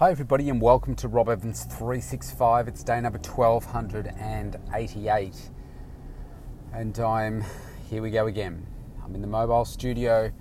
Hi, 0.00 0.10
everybody, 0.10 0.48
and 0.48 0.60
welcome 0.62 0.94
to 0.94 1.08
Rob 1.08 1.28
Evans 1.28 1.64
365. 1.64 2.68
It's 2.68 2.82
day 2.82 3.02
number 3.02 3.18
1288, 3.18 5.50
and 6.72 6.98
I'm 6.98 7.44
here 7.90 8.00
we 8.00 8.10
go 8.10 8.26
again. 8.26 8.66
I'm 9.04 9.14
in 9.14 9.20
the 9.20 9.26
mobile 9.26 9.66
studio 9.66 10.32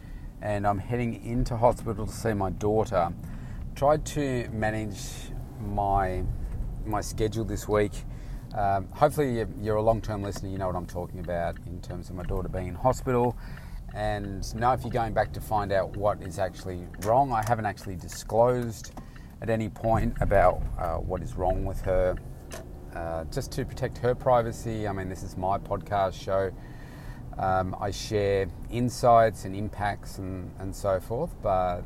and 0.41 0.65
I'm 0.65 0.79
heading 0.79 1.25
into 1.25 1.57
hospital 1.57 2.07
to 2.07 2.13
see 2.13 2.31
my 2.31 2.51
daughter. 2.51 3.11
Tried 3.75 4.05
to 4.05 4.47
manage 4.53 5.01
my 5.59 6.23
my 6.85 7.01
schedule 7.01 7.43
this 7.43 7.67
week. 7.67 7.91
Um, 8.55 8.87
hopefully, 8.93 9.45
you're 9.61 9.75
a 9.75 9.81
long 9.81 10.01
term 10.01 10.23
listener, 10.23 10.47
you 10.47 10.57
know 10.57 10.67
what 10.67 10.77
I'm 10.77 10.87
talking 10.87 11.19
about 11.19 11.57
in 11.67 11.81
terms 11.81 12.09
of 12.09 12.15
my 12.15 12.23
daughter 12.23 12.47
being 12.47 12.67
in 12.67 12.75
hospital. 12.75 13.35
And 13.93 14.55
now, 14.55 14.71
if 14.71 14.83
you're 14.83 14.89
going 14.89 15.13
back 15.13 15.33
to 15.33 15.41
find 15.41 15.73
out 15.73 15.97
what 15.97 16.21
is 16.21 16.39
actually 16.39 16.87
wrong, 17.01 17.33
I 17.33 17.43
haven't 17.45 17.65
actually 17.65 17.97
disclosed 17.97 18.93
at 19.41 19.49
any 19.49 19.69
point 19.69 20.15
about 20.21 20.61
uh, 20.77 20.95
what 20.95 21.21
is 21.21 21.35
wrong 21.35 21.65
with 21.65 21.81
her, 21.81 22.15
uh, 22.95 23.23
just 23.25 23.51
to 23.53 23.65
protect 23.65 23.97
her 23.99 24.13
privacy. 24.13 24.87
I 24.87 24.91
mean, 24.91 25.09
this 25.09 25.23
is 25.23 25.37
my 25.37 25.57
podcast 25.57 26.21
show. 26.21 26.51
Um, 27.37 27.75
I 27.79 27.91
share 27.91 28.47
insights 28.69 29.45
and 29.45 29.55
impacts 29.55 30.17
and, 30.17 30.51
and 30.59 30.75
so 30.75 30.99
forth, 30.99 31.33
but 31.41 31.85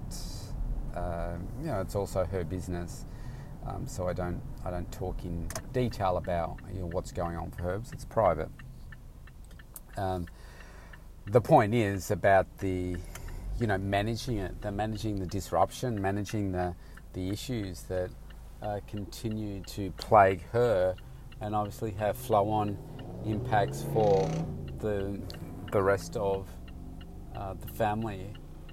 uh, 0.96 1.36
you 1.60 1.68
know, 1.68 1.82
it's 1.82 1.96
also 1.96 2.26
her 2.26 2.44
business. 2.44 3.06
Um, 3.66 3.88
so 3.88 4.08
I 4.08 4.14
don't 4.14 4.42
I 4.66 4.72
don't 4.72 4.92
talk 4.92 5.24
in 5.24 5.48
detail 5.72 6.18
about 6.18 6.60
you 6.74 6.82
know, 6.82 6.88
what's 6.88 7.12
going 7.12 7.38
on 7.38 7.52
for 7.52 7.64
herbs. 7.64 7.92
It's 7.94 8.04
private. 8.04 8.50
Um, 9.96 10.26
the 11.28 11.40
point 11.40 11.74
is 11.74 12.12
about 12.12 12.58
the 12.58 12.98
you 13.60 13.68
know 13.68 13.78
managing 13.78 14.40
it, 14.40 14.62
the 14.62 14.72
managing 14.72 15.20
the 15.20 15.28
disruption, 15.28 16.02
managing 16.02 16.52
the 16.52 16.76
the 17.14 17.30
issues 17.30 17.84
that 17.84 18.10
uh, 18.62 18.80
continue 18.88 19.62
to 19.64 19.92
plague 19.92 20.44
her, 20.52 20.96
and 21.42 21.56
obviously 21.56 21.92
have 21.92 22.18
flow-on 22.18 22.78
impacts 23.26 23.84
for 23.94 24.30
the 24.80 25.20
the 25.72 25.82
rest 25.82 26.16
of 26.18 26.48
uh, 27.36 27.56
the 27.60 27.68
family, 27.74 28.32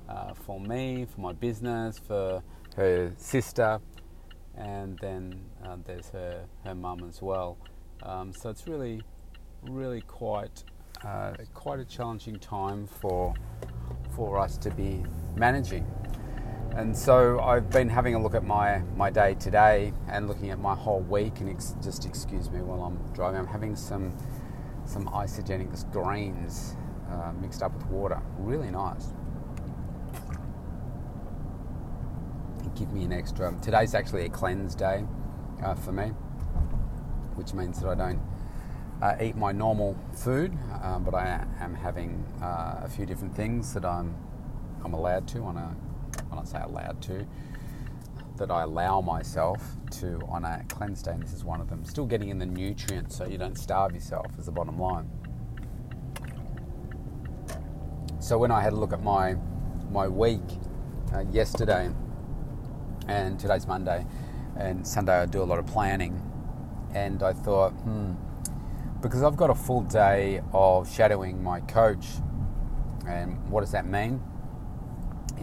uh, 0.09 0.35
for 0.35 0.61
me, 0.61 1.07
for 1.15 1.21
my 1.21 1.33
business, 1.33 1.99
for 1.99 2.43
her 2.77 3.13
sister, 3.17 3.81
and 4.57 4.99
then 5.01 5.41
uh, 5.65 5.77
there's 5.85 6.11
her 6.11 6.45
her 6.65 6.75
mum 6.75 7.05
as 7.09 7.23
well. 7.23 7.57
Um, 8.03 8.33
so 8.33 8.51
it's 8.51 8.67
really, 8.67 9.03
really 9.63 10.03
quite 10.03 10.65
uh, 11.05 11.33
quite 11.55 11.81
a 11.81 11.85
challenging 11.85 12.39
time 12.39 12.87
for 12.87 13.35
for 14.15 14.39
us 14.39 14.57
to 14.59 14.71
be 14.71 15.03
managing. 15.37 15.87
And 16.77 16.97
so 16.97 17.41
I've 17.41 17.69
been 17.69 17.89
having 17.89 18.15
a 18.15 18.23
look 18.23 18.35
at 18.35 18.45
my, 18.45 18.83
my 18.97 19.11
day 19.11 19.35
today 19.35 19.93
and 20.09 20.29
looking 20.29 20.51
at 20.51 20.59
my 20.59 20.75
whole 20.75 21.01
week. 21.01 21.41
And 21.41 21.51
ex- 21.51 21.75
just 21.83 22.07
excuse 22.07 22.51
me 22.51 22.61
while 22.61 22.83
I'm 22.83 23.13
driving. 23.13 23.41
I'm 23.41 23.47
having 23.47 23.77
some 23.77 24.17
some 24.85 25.07
Isagenix 25.07 25.91
greens 25.93 26.75
uh, 27.11 27.33
mixed 27.41 27.63
up 27.63 27.73
with 27.75 27.87
water. 27.87 28.21
Really 28.39 28.71
nice. 28.71 29.13
Give 32.77 32.91
me 32.93 33.05
an 33.05 33.13
extra. 33.13 33.55
Today's 33.61 33.95
actually 33.95 34.25
a 34.25 34.29
cleanse 34.31 34.75
day 34.75 35.05
uh, 35.63 35.75
for 35.75 35.93
me, 35.93 36.07
which 37.35 37.53
means 37.53 37.79
that 37.81 37.89
I 37.89 37.95
don't 37.95 38.21
uh, 39.03 39.17
eat 39.21 39.37
my 39.37 39.53
normal 39.53 39.97
food, 40.13 40.57
uh, 40.83 40.99
but 40.99 41.15
I 41.15 41.45
am 41.61 41.75
having 41.75 42.25
uh, 42.41 42.81
a 42.83 42.89
few 42.89 43.07
different 43.07 43.37
things 43.37 43.75
that 43.75 43.85
I'm 43.85 44.15
I'm 44.83 44.95
allowed 44.95 45.29
to 45.29 45.43
on 45.43 45.57
a 45.59 45.77
when 46.31 46.39
I 46.39 46.45
say 46.45 46.61
allowed 46.63 47.03
to, 47.03 47.27
that 48.37 48.51
I 48.51 48.63
allow 48.63 49.01
myself 49.03 49.63
to 49.99 50.21
on 50.29 50.45
a 50.45 50.65
cleanse 50.69 51.03
day, 51.03 51.13
and 51.13 51.23
this 51.23 51.35
is 51.35 51.45
one 51.45 51.61
of 51.61 51.69
them. 51.69 51.85
Still 51.85 52.07
getting 52.07 52.31
in 52.31 52.39
the 52.39 52.47
nutrients 52.47 53.17
so 53.17 53.27
you 53.27 53.37
don't 53.37 53.59
starve 53.59 53.93
yourself, 53.93 54.27
is 54.39 54.47
the 54.47 54.53
bottom 54.53 54.79
line. 54.79 55.11
So 58.19 58.39
when 58.39 58.51
I 58.51 58.63
had 58.63 58.73
a 58.73 58.77
look 58.77 58.93
at 58.93 59.03
my 59.03 59.37
my 59.91 60.07
week 60.07 60.43
uh, 61.13 61.25
yesterday, 61.33 61.91
and 63.09 63.39
today's 63.39 63.67
Monday, 63.67 64.07
and 64.57 64.87
Sunday 64.87 65.15
I 65.15 65.27
do 65.27 65.43
a 65.43 65.45
lot 65.45 65.59
of 65.59 65.67
planning, 65.67 66.23
and 66.95 67.23
I 67.23 67.33
thought, 67.33 67.71
hmm, 67.71 68.13
because 69.01 69.23
I've 69.23 69.37
got 69.37 69.51
a 69.51 69.55
full 69.55 69.81
day 69.83 70.41
of 70.53 70.91
shadowing 70.91 71.43
my 71.43 71.61
coach, 71.61 72.07
and 73.07 73.51
what 73.51 73.63
does 73.63 73.73
that 73.73 73.87
mean? 73.87 74.23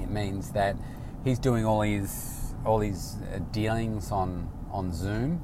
It 0.01 0.09
means 0.09 0.51
that 0.51 0.75
he's 1.23 1.39
doing 1.39 1.65
all 1.65 1.81
his 1.81 2.53
all 2.65 2.79
his 2.79 3.17
uh, 3.33 3.39
dealings 3.51 4.11
on 4.11 4.49
on 4.71 4.93
Zoom, 4.93 5.41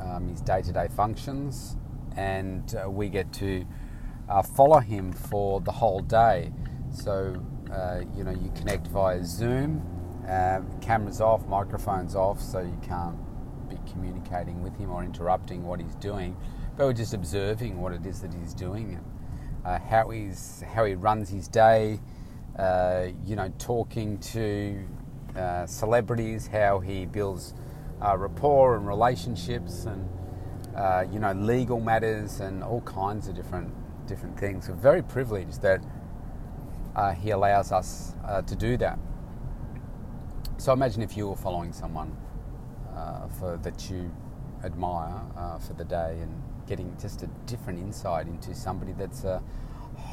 um, 0.00 0.28
his 0.28 0.40
day 0.40 0.62
to 0.62 0.72
day 0.72 0.88
functions, 0.94 1.76
and 2.16 2.74
uh, 2.74 2.90
we 2.90 3.08
get 3.08 3.32
to 3.34 3.64
uh, 4.28 4.42
follow 4.42 4.78
him 4.80 5.12
for 5.12 5.60
the 5.60 5.72
whole 5.72 6.00
day. 6.00 6.52
So 6.92 7.42
uh, 7.72 8.00
you 8.16 8.24
know 8.24 8.32
you 8.32 8.52
connect 8.54 8.86
via 8.88 9.24
Zoom, 9.24 9.82
uh, 10.28 10.60
cameras 10.80 11.20
off, 11.20 11.46
microphones 11.46 12.14
off, 12.14 12.40
so 12.40 12.60
you 12.60 12.78
can't 12.82 13.16
be 13.68 13.76
communicating 13.90 14.62
with 14.62 14.76
him 14.76 14.90
or 14.90 15.04
interrupting 15.04 15.64
what 15.64 15.80
he's 15.80 15.94
doing, 15.96 16.36
but 16.76 16.86
we're 16.86 16.92
just 16.92 17.14
observing 17.14 17.80
what 17.80 17.92
it 17.92 18.04
is 18.04 18.20
that 18.20 18.34
he's 18.34 18.52
doing, 18.52 19.00
uh, 19.64 19.78
how 19.78 20.10
he's 20.10 20.62
how 20.74 20.84
he 20.84 20.94
runs 20.94 21.28
his 21.28 21.48
day 21.48 22.00
uh, 22.58 23.08
you 23.24 23.36
know, 23.36 23.52
talking 23.58 24.18
to 24.18 24.84
uh, 25.36 25.66
celebrities, 25.66 26.46
how 26.46 26.80
he 26.80 27.06
builds 27.06 27.54
uh, 28.02 28.16
rapport 28.16 28.76
and 28.76 28.86
relationships, 28.86 29.84
and 29.84 30.08
uh, 30.76 31.04
you 31.12 31.18
know, 31.18 31.32
legal 31.32 31.80
matters 31.80 32.40
and 32.40 32.62
all 32.62 32.80
kinds 32.82 33.28
of 33.28 33.34
different 33.34 33.72
different 34.06 34.38
things. 34.38 34.68
We're 34.68 34.74
very 34.74 35.02
privileged 35.02 35.62
that 35.62 35.82
uh, 36.96 37.12
he 37.12 37.30
allows 37.30 37.70
us 37.70 38.14
to 38.46 38.56
do 38.56 38.76
that. 38.78 38.98
So 40.58 40.72
imagine 40.72 41.02
if 41.02 41.16
you 41.16 41.28
were 41.28 41.36
following 41.36 41.72
someone 41.72 42.16
for 43.38 43.58
that 43.62 43.88
you 43.88 44.10
admire 44.64 45.22
for 45.66 45.72
the 45.74 45.84
day 45.84 46.18
and 46.20 46.42
getting 46.66 46.94
just 47.00 47.22
a 47.22 47.26
different 47.46 47.78
insight 47.78 48.26
into 48.26 48.54
somebody 48.54 48.92
that's 48.92 49.24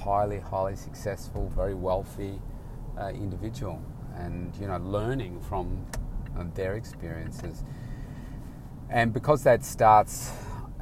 highly, 0.08 0.40
highly 0.40 0.76
successful, 0.76 1.52
very 1.54 1.74
wealthy 1.74 2.40
uh, 2.98 3.10
individual, 3.10 3.82
and 4.16 4.56
you 4.56 4.66
know, 4.66 4.78
learning 4.78 5.38
from 5.42 5.86
uh, 6.38 6.46
their 6.56 6.76
experiences. 6.76 7.66
And 8.90 9.14
because 9.14 9.44
that 9.44 9.66
starts 9.66 10.32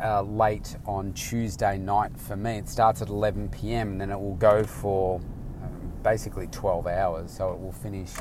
uh, 0.01 0.21
late 0.21 0.77
on 0.85 1.11
Tuesday 1.13 1.75
night 1.79 2.15
for 2.19 2.35
me, 2.35 2.59
it 2.59 2.69
starts 2.69 3.01
at 3.01 3.09
11 3.09 3.49
p.m. 3.49 3.93
and 3.93 4.01
then 4.01 4.11
it 4.11 4.19
will 4.19 4.35
go 4.35 4.63
for 4.63 5.19
um, 5.63 5.91
basically 6.03 6.45
12 6.47 6.85
hours. 6.85 7.31
So 7.31 7.51
it 7.51 7.59
will 7.59 7.71
finish 7.71 8.11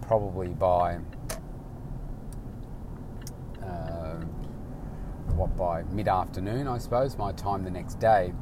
probably 0.00 0.50
by 0.50 1.00
uh, 3.64 4.14
what 5.34 5.56
by 5.56 5.82
mid-afternoon, 5.90 6.68
I 6.68 6.78
suppose, 6.78 7.18
my 7.18 7.32
time 7.32 7.64
the 7.64 7.70
next 7.72 7.98
day 7.98 8.32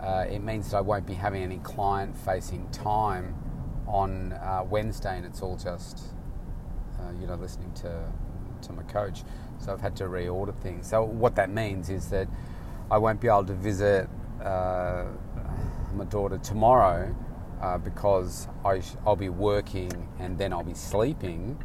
uh, 0.00 0.24
it 0.30 0.40
means 0.40 0.70
that 0.70 0.78
I 0.78 0.80
won't 0.80 1.06
be 1.06 1.14
having 1.14 1.42
any 1.42 1.58
client 1.58 2.16
facing 2.16 2.68
time 2.70 3.34
on 3.86 4.32
uh, 4.32 4.64
Wednesday, 4.68 5.16
and 5.16 5.26
it's 5.26 5.42
all 5.42 5.56
just 5.56 6.04
uh, 6.98 7.10
you 7.20 7.26
know 7.26 7.34
listening 7.34 7.72
to 7.74 8.02
to 8.62 8.72
my 8.72 8.82
coach. 8.84 9.22
So 9.58 9.72
I've 9.72 9.80
had 9.80 9.96
to 9.96 10.04
reorder 10.04 10.58
things. 10.60 10.88
So 10.88 11.04
what 11.04 11.36
that 11.36 11.50
means 11.50 11.90
is 11.90 12.08
that 12.10 12.28
I 12.90 12.98
won't 12.98 13.20
be 13.20 13.28
able 13.28 13.44
to 13.44 13.54
visit 13.54 14.08
uh, 14.42 15.04
my 15.94 16.04
daughter 16.04 16.38
tomorrow 16.38 17.14
uh, 17.60 17.78
because 17.78 18.48
I 18.64 18.82
will 19.04 19.16
be 19.16 19.28
working 19.28 20.08
and 20.18 20.38
then 20.38 20.52
I'll 20.52 20.62
be 20.62 20.74
sleeping 20.74 21.62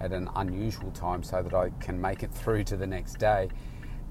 at 0.00 0.12
an 0.12 0.28
unusual 0.36 0.90
time 0.90 1.22
so 1.22 1.42
that 1.42 1.54
I 1.54 1.70
can 1.80 2.00
make 2.00 2.22
it 2.22 2.32
through 2.32 2.64
to 2.64 2.76
the 2.76 2.86
next 2.86 3.18
day. 3.18 3.48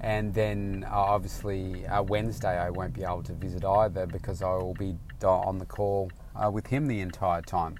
And 0.00 0.34
then 0.34 0.86
uh, 0.88 0.94
obviously 0.94 1.86
uh, 1.86 2.02
Wednesday 2.02 2.58
I 2.58 2.70
won't 2.70 2.92
be 2.92 3.02
able 3.02 3.22
to 3.24 3.32
visit 3.32 3.64
either 3.64 4.06
because 4.06 4.42
I 4.42 4.50
will 4.50 4.74
be 4.74 4.96
on 5.22 5.58
the 5.58 5.66
call 5.66 6.10
uh, 6.34 6.50
with 6.50 6.66
him 6.66 6.86
the 6.86 7.00
entire 7.00 7.42
time. 7.42 7.78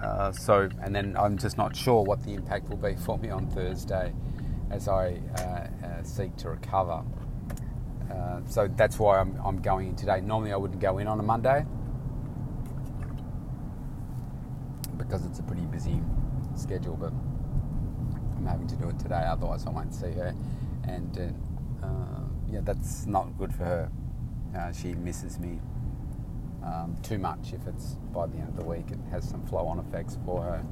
Uh, 0.00 0.32
so, 0.32 0.68
and 0.82 0.94
then 0.94 1.16
I'm 1.16 1.38
just 1.38 1.56
not 1.56 1.76
sure 1.76 2.02
what 2.02 2.24
the 2.24 2.34
impact 2.34 2.68
will 2.68 2.76
be 2.76 2.94
for 3.06 3.18
me 3.18 3.30
on 3.30 3.46
Thursday 3.48 4.12
as 4.70 4.88
I 4.88 5.20
uh, 5.38 5.86
uh, 5.86 6.02
seek 6.02 6.36
to 6.38 6.50
recover. 6.50 7.02
so 8.48 8.68
that's 8.76 8.98
why 8.98 9.18
I'm, 9.18 9.38
I'm 9.44 9.60
going 9.62 9.88
in 9.88 9.96
today. 9.96 10.20
Normally 10.20 10.52
I 10.52 10.56
wouldn't 10.56 10.80
go 10.80 10.98
in 10.98 11.06
on 11.06 11.20
a 11.20 11.22
Monday 11.22 11.64
because 14.98 15.24
it's 15.24 15.38
a 15.38 15.42
pretty 15.42 15.62
busy 15.66 16.00
schedule, 16.56 16.96
but 16.96 17.12
I'm 18.36 18.46
having 18.46 18.66
to 18.68 18.76
do 18.76 18.88
it 18.88 18.98
today, 18.98 19.24
otherwise 19.26 19.66
I 19.66 19.70
won't 19.70 19.94
see 19.94 20.10
her 20.12 20.34
and 20.84 21.18
uh, 21.82 21.86
uh, 21.86 22.20
yeah, 22.50 22.60
that's 22.62 23.06
not 23.06 23.36
good 23.38 23.52
for 23.54 23.64
her. 23.64 23.90
Uh, 24.56 24.72
she 24.72 24.94
misses 24.94 25.38
me 25.38 25.60
um, 26.64 26.96
too 27.02 27.18
much 27.18 27.52
if 27.52 27.66
it's 27.66 27.94
by 28.12 28.26
the 28.26 28.38
end 28.38 28.48
of 28.48 28.56
the 28.56 28.64
week. 28.64 28.90
It 28.90 28.98
has 29.10 29.28
some 29.28 29.44
flow-on 29.46 29.78
effects 29.78 30.18
for 30.24 30.42
her. 30.42 30.64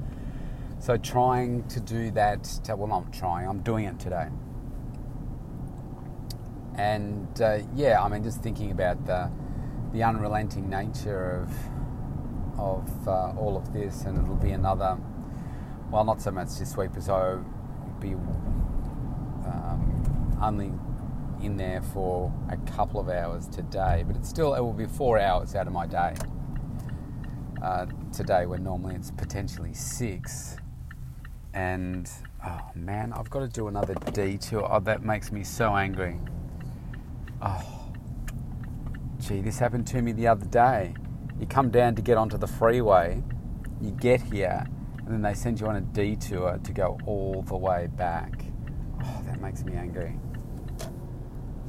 So 0.79 0.97
trying 0.97 1.67
to 1.69 1.81
do 1.81 2.11
that, 2.13 2.45
to, 2.65 2.77
well, 2.77 2.89
not 2.89 3.13
trying, 3.13 3.47
I'm 3.49 3.61
doing 3.61 3.85
it 3.85 3.99
today. 3.99 4.29
And 6.77 7.41
uh, 7.41 7.59
yeah, 7.75 8.03
I 8.03 8.09
mean, 8.09 8.23
just 8.23 8.43
thinking 8.43 8.71
about 8.71 9.05
the, 9.05 9.31
the 9.93 10.03
unrelenting 10.03 10.71
nature 10.71 11.47
of, 11.47 12.59
of 12.59 13.09
uh, 13.09 13.33
all 13.39 13.57
of 13.57 13.73
this, 13.75 14.03
and 14.05 14.17
it'll 14.17 14.37
be 14.37 14.53
another, 14.53 14.97
well, 15.91 16.05
not 16.05 16.23
so 16.23 16.31
much 16.31 16.59
this 16.59 16.77
week 16.77 16.91
because 16.91 17.09
I'll 17.11 17.45
be 18.01 18.15
only 20.43 20.73
in 21.43 21.57
there 21.57 21.83
for 21.83 22.33
a 22.51 22.57
couple 22.73 23.01
of 23.01 23.09
hours 23.09 23.49
today, 23.49 24.05
but 24.07 24.17
it's 24.17 24.29
still, 24.29 24.55
it 24.55 24.61
will 24.61 24.73
be 24.73 24.87
four 24.87 25.19
hours 25.19 25.55
out 25.55 25.67
of 25.67 25.73
my 25.73 25.87
day. 25.87 26.15
Uh, 27.63 27.87
today, 28.13 28.47
when 28.47 28.65
normally 28.65 28.95
it's 28.95 29.11
potentially 29.11 29.75
six. 29.75 30.57
And 31.53 32.09
oh 32.47 32.71
man, 32.75 33.13
I've 33.13 33.29
got 33.29 33.41
to 33.41 33.49
do 33.49 33.69
another 33.69 33.95
detour. 34.13 34.67
Oh, 34.71 34.81
that 34.81 35.03
makes 35.03 35.33
me 35.33 35.45
so 35.45 35.75
angry. 35.75 36.19
Oh, 37.43 37.93
gee, 39.19 39.41
this 39.41 39.59
happened 39.59 39.87
to 39.89 40.01
me 40.01 40.13
the 40.13 40.27
other 40.27 40.47
day. 40.47 40.95
You 41.39 41.47
come 41.47 41.71
down 41.71 41.95
to 41.97 42.03
get 42.03 42.17
onto 42.19 42.39
the 42.39 42.47
freeway, 42.47 43.23
you 43.81 43.91
get 43.93 44.21
here, 44.21 44.67
and 44.99 45.09
then 45.09 45.23
they 45.23 45.35
send 45.35 45.61
you 45.61 45.67
on 45.67 45.77
a 45.77 45.81
detour 45.81 46.61
to 46.63 46.73
go 46.73 46.99
all 47.07 47.43
the 47.43 47.57
way 47.57 47.89
back. 47.97 48.45
Oh, 49.03 49.23
that 49.27 49.41
makes 49.41 49.65
me 49.65 49.75
angry. 49.75 50.19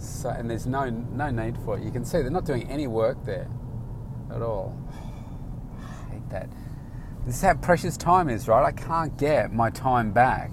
So, 0.01 0.29
and 0.29 0.49
there's 0.49 0.65
no 0.65 0.89
no 0.89 1.29
need 1.29 1.57
for 1.63 1.77
it. 1.77 1.83
You 1.83 1.91
can 1.91 2.03
see 2.03 2.21
they're 2.21 2.31
not 2.31 2.45
doing 2.45 2.69
any 2.69 2.87
work 2.87 3.23
there 3.23 3.47
at 4.33 4.41
all. 4.41 4.75
I 5.79 6.13
hate 6.13 6.29
that. 6.31 6.49
This 7.25 7.35
is 7.35 7.41
how 7.41 7.53
precious 7.53 7.97
time 7.97 8.29
is, 8.29 8.47
right? 8.47 8.65
I 8.65 8.71
can't 8.71 9.15
get 9.15 9.53
my 9.53 9.69
time 9.69 10.11
back. 10.11 10.51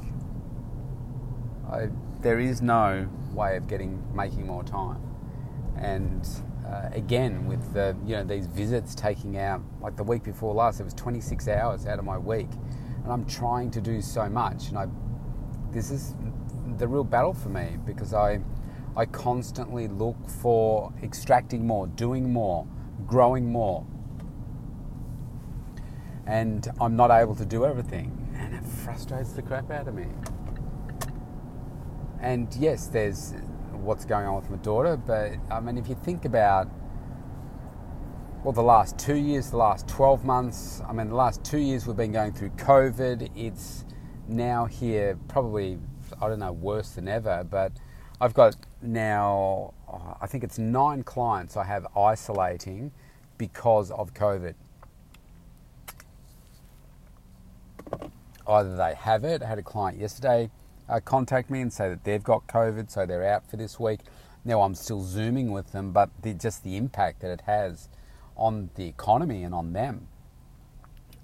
I, 1.70 1.88
there 2.20 2.38
is 2.38 2.60
no 2.60 3.08
way 3.32 3.56
of 3.56 3.66
getting 3.68 4.02
making 4.14 4.46
more 4.46 4.64
time. 4.64 5.00
And 5.78 6.28
uh, 6.66 6.90
again, 6.92 7.46
with 7.46 7.72
the 7.72 7.96
you 8.04 8.16
know 8.16 8.24
these 8.24 8.46
visits 8.46 8.94
taking 8.94 9.38
out, 9.38 9.62
like 9.80 9.96
the 9.96 10.04
week 10.04 10.24
before 10.24 10.52
last, 10.52 10.78
it 10.80 10.84
was 10.84 10.94
26 10.94 11.48
hours 11.48 11.86
out 11.86 11.98
of 11.98 12.04
my 12.04 12.18
week, 12.18 12.50
and 13.02 13.10
I'm 13.10 13.24
trying 13.24 13.70
to 13.70 13.80
do 13.80 14.02
so 14.02 14.28
much, 14.28 14.68
and 14.68 14.76
I 14.76 14.88
this 15.70 15.90
is 15.90 16.14
the 16.76 16.86
real 16.86 17.04
battle 17.04 17.32
for 17.32 17.48
me 17.48 17.78
because 17.86 18.12
I 18.12 18.40
I 18.98 19.06
constantly 19.06 19.86
look 19.86 20.16
for 20.28 20.92
extracting 21.04 21.64
more, 21.64 21.86
doing 21.86 22.32
more, 22.32 22.66
growing 23.06 23.52
more. 23.52 23.86
And 26.26 26.66
I'm 26.80 26.96
not 26.96 27.12
able 27.12 27.36
to 27.36 27.46
do 27.46 27.64
everything. 27.64 28.12
And 28.34 28.52
it 28.56 28.64
frustrates 28.64 29.34
the 29.34 29.42
crap 29.42 29.70
out 29.70 29.86
of 29.86 29.94
me. 29.94 30.06
And 32.20 32.52
yes, 32.56 32.88
there's 32.88 33.34
what's 33.70 34.04
going 34.04 34.26
on 34.26 34.34
with 34.34 34.50
my 34.50 34.56
daughter, 34.56 34.96
but 34.96 35.34
I 35.48 35.60
mean, 35.60 35.78
if 35.78 35.88
you 35.88 35.94
think 35.94 36.24
about 36.24 36.68
well, 38.42 38.52
the 38.52 38.62
last 38.62 38.98
two 38.98 39.16
years, 39.16 39.50
the 39.50 39.58
last 39.58 39.86
12 39.86 40.24
months, 40.24 40.82
I 40.88 40.92
mean, 40.92 41.08
the 41.08 41.14
last 41.14 41.44
two 41.44 41.58
years 41.58 41.86
we've 41.86 41.96
been 41.96 42.12
going 42.12 42.32
through 42.32 42.50
COVID. 42.50 43.30
It's 43.36 43.84
now 44.26 44.64
here, 44.64 45.16
probably, 45.28 45.78
I 46.20 46.28
don't 46.28 46.40
know, 46.40 46.52
worse 46.52 46.90
than 46.90 47.06
ever, 47.06 47.44
but 47.48 47.72
I've 48.20 48.34
got 48.34 48.56
now, 48.80 49.75
I 50.20 50.26
think 50.26 50.44
it's 50.44 50.58
nine 50.58 51.02
clients 51.02 51.56
I 51.56 51.64
have 51.64 51.86
isolating 51.96 52.92
because 53.36 53.90
of 53.90 54.14
COVID. 54.14 54.54
Either 58.46 58.76
they 58.76 58.94
have 58.94 59.25
it, 59.25 59.42
I 59.42 59.46
had 59.46 59.58
a 59.58 59.62
client 59.62 59.98
yesterday 59.98 60.50
uh, 60.88 61.00
contact 61.00 61.50
me 61.50 61.60
and 61.60 61.72
say 61.72 61.88
that 61.88 62.04
they've 62.04 62.22
got 62.22 62.46
COVID, 62.46 62.90
so 62.90 63.04
they're 63.04 63.26
out 63.26 63.48
for 63.48 63.56
this 63.56 63.78
week. 63.78 64.00
Now 64.44 64.62
I'm 64.62 64.75
still 64.75 65.02
Zooming 65.02 65.50
with 65.50 65.72
them, 65.72 65.92
but 65.92 66.10
the, 66.22 66.32
just 66.32 66.64
the 66.64 66.76
impact 66.76 67.20
that 67.20 67.31
it 67.31 67.42
has 67.42 67.88
on 68.36 68.70
the 68.76 68.86
economy 68.86 69.42
and 69.42 69.54
on 69.54 69.72
them 69.72 70.08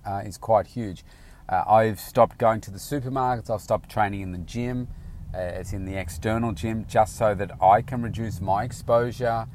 uh, 0.04 0.22
is 0.24 0.36
quite 0.36 0.66
huge. 0.66 1.04
Uh, 1.48 1.62
I've 1.66 2.00
stopped 2.00 2.38
going 2.38 2.60
to 2.62 2.70
the 2.70 2.78
supermarkets, 2.78 3.48
I've 3.48 3.60
stopped 3.60 3.90
training 3.90 4.20
in 4.20 4.32
the 4.32 4.38
gym 4.38 4.88
uh, 5.34 5.38
as 5.38 5.72
in 5.72 5.84
the 5.84 5.96
external 5.96 6.52
gym, 6.52 6.86
just 6.88 7.16
so 7.16 7.34
that 7.34 7.50
I 7.60 7.82
can 7.82 8.02
reduce 8.02 8.40
my 8.40 8.62
exposure 8.62 9.46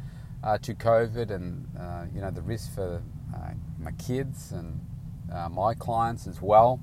uh, 0.43 0.57
to 0.57 0.73
COVID 0.73 1.31
and 1.31 1.67
uh, 1.79 2.05
you 2.13 2.21
know 2.21 2.31
the 2.31 2.41
risk 2.41 2.73
for 2.73 3.01
uh, 3.33 3.51
my 3.79 3.91
kids 3.93 4.51
and 4.51 4.81
uh, 5.33 5.47
my 5.49 5.73
clients 5.73 6.27
as 6.27 6.41
well. 6.41 6.81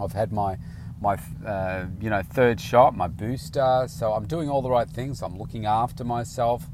I've 0.00 0.12
had 0.12 0.32
my 0.32 0.58
my 1.00 1.16
uh, 1.44 1.86
you 2.00 2.10
know 2.10 2.22
third 2.22 2.60
shot, 2.60 2.96
my 2.96 3.08
booster, 3.08 3.86
so 3.88 4.12
I'm 4.12 4.26
doing 4.26 4.48
all 4.48 4.62
the 4.62 4.70
right 4.70 4.88
things. 4.88 5.22
I'm 5.22 5.36
looking 5.36 5.66
after 5.66 6.04
myself 6.04 6.66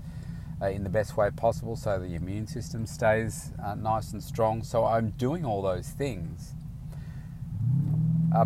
in 0.63 0.83
the 0.83 0.89
best 0.89 1.15
way 1.15 1.29
possible, 1.31 1.77
so 1.77 1.99
the 1.99 2.15
immune 2.15 2.47
system 2.47 2.87
stays 2.87 3.53
nice 3.77 4.13
and 4.13 4.23
strong. 4.23 4.63
So 4.63 4.87
I'm 4.87 5.11
doing 5.11 5.45
all 5.45 5.61
those 5.61 5.89
things, 5.89 6.55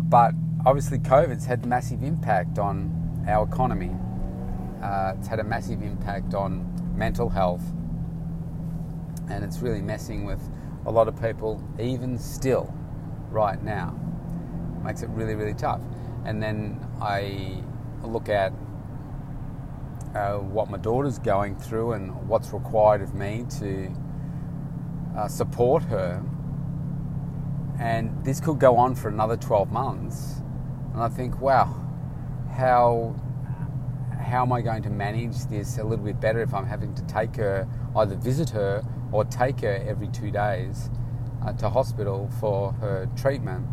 but 0.01 0.33
obviously 0.65 0.99
COVID's 0.99 1.45
had 1.45 1.63
a 1.63 1.67
massive 1.67 2.03
impact 2.03 2.59
on 2.59 3.23
our 3.27 3.45
economy. 3.47 3.95
Uh, 4.81 5.13
it's 5.17 5.27
had 5.27 5.39
a 5.39 5.43
massive 5.43 5.81
impact 5.81 6.33
on 6.33 6.65
mental 6.95 7.29
health, 7.29 7.63
and 9.29 9.43
it's 9.43 9.59
really 9.59 9.81
messing 9.81 10.25
with 10.25 10.41
a 10.85 10.91
lot 10.91 11.07
of 11.07 11.21
people, 11.21 11.63
even 11.79 12.17
still, 12.17 12.73
right 13.29 13.61
now. 13.63 13.97
Makes 14.83 15.03
it 15.03 15.09
really, 15.09 15.35
really 15.35 15.53
tough. 15.53 15.81
And 16.25 16.41
then 16.41 16.85
I 17.01 17.63
look 18.03 18.29
at 18.29 18.51
uh, 20.15 20.37
what 20.37 20.69
my 20.69 20.77
daughter's 20.77 21.19
going 21.19 21.55
through 21.57 21.93
and 21.93 22.27
what's 22.27 22.51
required 22.51 23.01
of 23.01 23.13
me 23.13 23.45
to 23.59 23.93
uh, 25.17 25.27
support 25.27 25.83
her. 25.83 26.23
And 27.79 28.25
this 28.25 28.41
could 28.41 28.59
go 28.59 28.75
on 28.75 28.95
for 28.95 29.07
another 29.07 29.37
12 29.37 29.71
months 29.71 30.41
and 30.99 31.13
I 31.13 31.15
think, 31.15 31.39
wow, 31.39 31.73
how 32.51 33.15
how 34.21 34.41
am 34.41 34.51
I 34.51 34.59
going 34.59 34.83
to 34.83 34.89
manage 34.89 35.45
this 35.45 35.77
a 35.77 35.83
little 35.83 36.03
bit 36.03 36.19
better 36.19 36.41
if 36.41 36.53
I'm 36.53 36.65
having 36.65 36.93
to 36.95 37.01
take 37.03 37.37
her, 37.37 37.65
either 37.95 38.15
visit 38.15 38.49
her 38.49 38.83
or 39.13 39.23
take 39.23 39.61
her 39.61 39.81
every 39.87 40.09
two 40.09 40.29
days 40.29 40.89
uh, 41.41 41.53
to 41.53 41.69
hospital 41.69 42.29
for 42.41 42.73
her 42.73 43.09
treatment 43.15 43.65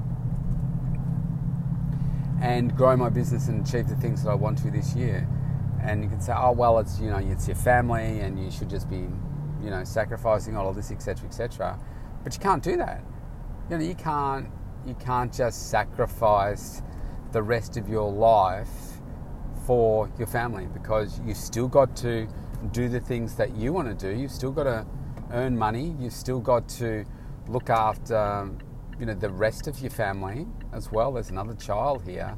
and 2.41 2.77
grow 2.77 2.97
my 2.97 3.09
business 3.09 3.49
and 3.49 3.67
achieve 3.67 3.89
the 3.89 3.97
things 3.97 4.23
that 4.23 4.31
I 4.31 4.35
want 4.35 4.59
to 4.59 4.71
this 4.71 4.95
year. 4.95 5.29
And 5.83 6.05
you 6.05 6.09
can 6.09 6.21
say, 6.21 6.33
oh 6.33 6.53
well, 6.53 6.79
it's 6.79 7.01
you 7.01 7.11
know 7.11 7.19
it's 7.19 7.49
your 7.49 7.57
family 7.57 8.21
and 8.21 8.39
you 8.39 8.53
should 8.53 8.71
just 8.71 8.89
be 8.89 9.09
you 9.65 9.71
know 9.71 9.83
sacrificing 9.83 10.57
all 10.57 10.69
of 10.69 10.77
this, 10.77 10.93
etc., 10.93 11.27
etc. 11.27 11.77
But 12.23 12.35
you 12.35 12.41
can't 12.41 12.63
do 12.63 12.77
that. 12.77 13.03
You 13.69 13.79
know 13.79 13.85
you 13.85 13.97
can't 13.97 14.49
you 14.87 14.95
can't 14.95 15.35
just 15.35 15.71
sacrifice 15.71 16.83
the 17.33 17.43
rest 17.43 17.77
of 17.77 17.89
your 17.89 18.11
life 18.11 18.69
for 19.67 20.09
your 20.17 20.29
family 20.29 20.67
because 20.73 21.21
you've 21.27 21.37
still 21.37 21.69
got 21.69 21.97
to 21.97 22.29
do 22.73 22.89
the 22.89 23.01
things 23.01 23.35
that 23.35 23.57
you 23.57 23.73
want 23.73 23.89
to 23.89 23.95
do. 23.95 24.19
You've 24.19 24.31
still 24.31 24.53
got 24.53 24.65
to 24.65 24.87
earn 25.33 25.59
money. 25.59 25.95
You've 25.99 26.13
still 26.13 26.41
got 26.41 26.69
to 26.71 27.05
look 27.49 27.69
after, 27.69 28.17
um, 28.17 28.59
you 28.99 29.07
know, 29.07 29.15
the 29.15 29.31
rest 29.31 29.67
of 29.67 29.79
your 29.81 29.91
family 29.91 30.47
as 30.73 30.91
well. 30.91 31.13
There's 31.13 31.31
another 31.31 31.55
child 31.55 32.03
here. 32.07 32.37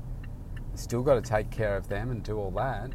You've 0.70 0.80
still 0.80 1.02
got 1.02 1.14
to 1.14 1.20
take 1.22 1.50
care 1.50 1.76
of 1.76 1.88
them 1.88 2.10
and 2.10 2.22
do 2.22 2.38
all 2.38 2.50
that. 2.52 2.94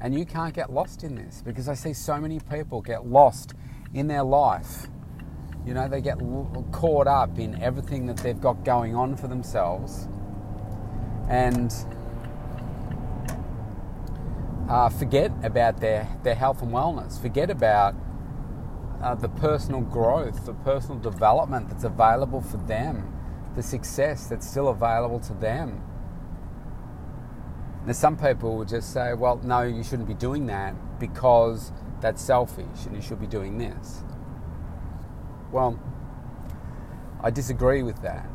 And 0.00 0.18
you 0.18 0.24
can't 0.24 0.52
get 0.52 0.72
lost 0.72 1.04
in 1.04 1.14
this 1.14 1.42
because 1.44 1.68
I 1.68 1.74
see 1.74 1.92
so 1.92 2.18
many 2.18 2.40
people 2.40 2.80
get 2.80 3.06
lost 3.06 3.54
in 3.94 4.08
their 4.08 4.24
life. 4.24 4.88
You 5.64 5.74
know, 5.74 5.88
they 5.88 6.00
get 6.00 6.18
caught 6.72 7.06
up 7.06 7.38
in 7.38 7.62
everything 7.62 8.06
that 8.06 8.16
they've 8.16 8.40
got 8.40 8.64
going 8.64 8.96
on 8.96 9.16
for 9.16 9.28
themselves 9.28 10.08
and 11.32 11.74
uh, 14.68 14.90
forget 14.90 15.32
about 15.42 15.80
their, 15.80 16.06
their 16.22 16.34
health 16.34 16.60
and 16.60 16.70
wellness, 16.70 17.20
forget 17.20 17.48
about 17.48 17.94
uh, 19.02 19.14
the 19.14 19.30
personal 19.30 19.80
growth, 19.80 20.44
the 20.44 20.52
personal 20.52 20.98
development 20.98 21.70
that's 21.70 21.84
available 21.84 22.42
for 22.42 22.58
them, 22.58 23.16
the 23.56 23.62
success 23.62 24.26
that's 24.26 24.46
still 24.46 24.68
available 24.68 25.18
to 25.20 25.32
them. 25.32 25.82
Now, 27.86 27.94
some 27.94 28.18
people 28.18 28.58
will 28.58 28.66
just 28.66 28.92
say, 28.92 29.14
well, 29.14 29.40
no, 29.42 29.62
you 29.62 29.82
shouldn't 29.82 30.08
be 30.08 30.14
doing 30.14 30.46
that 30.48 30.74
because 31.00 31.72
that's 32.02 32.20
selfish 32.20 32.84
and 32.84 32.94
you 32.94 33.00
should 33.00 33.20
be 33.20 33.26
doing 33.26 33.56
this. 33.56 34.02
Well, 35.50 35.80
I 37.22 37.30
disagree 37.30 37.82
with 37.82 38.02
that 38.02 38.31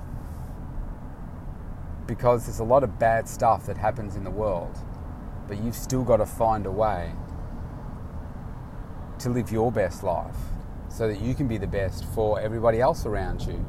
because 2.07 2.45
there's 2.45 2.59
a 2.59 2.63
lot 2.63 2.83
of 2.83 2.97
bad 2.97 3.27
stuff 3.27 3.65
that 3.65 3.77
happens 3.77 4.15
in 4.15 4.23
the 4.23 4.31
world, 4.31 4.75
but 5.47 5.61
you've 5.61 5.75
still 5.75 6.03
got 6.03 6.17
to 6.17 6.25
find 6.25 6.65
a 6.65 6.71
way 6.71 7.11
to 9.19 9.29
live 9.29 9.51
your 9.51 9.71
best 9.71 10.03
life 10.03 10.35
so 10.89 11.07
that 11.07 11.19
you 11.19 11.35
can 11.35 11.47
be 11.47 11.57
the 11.57 11.67
best 11.67 12.05
for 12.05 12.39
everybody 12.39 12.79
else 12.79 13.05
around 13.05 13.41
you. 13.41 13.65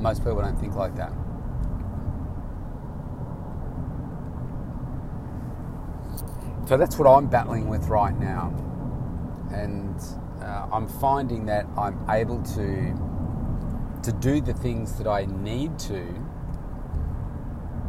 Most 0.00 0.20
people 0.20 0.40
don't 0.40 0.58
think 0.58 0.74
like 0.74 0.96
that. 0.96 1.12
So 6.68 6.76
that's 6.76 6.98
what 6.98 7.08
I'm 7.08 7.28
battling 7.28 7.68
with 7.68 7.88
right 7.88 8.16
now. 8.18 8.52
And 9.52 9.98
uh, 10.42 10.68
I'm 10.72 10.86
finding 10.86 11.46
that 11.46 11.66
I'm 11.76 11.98
able 12.10 12.42
to 12.42 13.07
to 14.08 14.14
do 14.14 14.40
the 14.40 14.54
things 14.54 14.96
that 14.96 15.06
I 15.06 15.26
need 15.26 15.78
to 15.80 16.02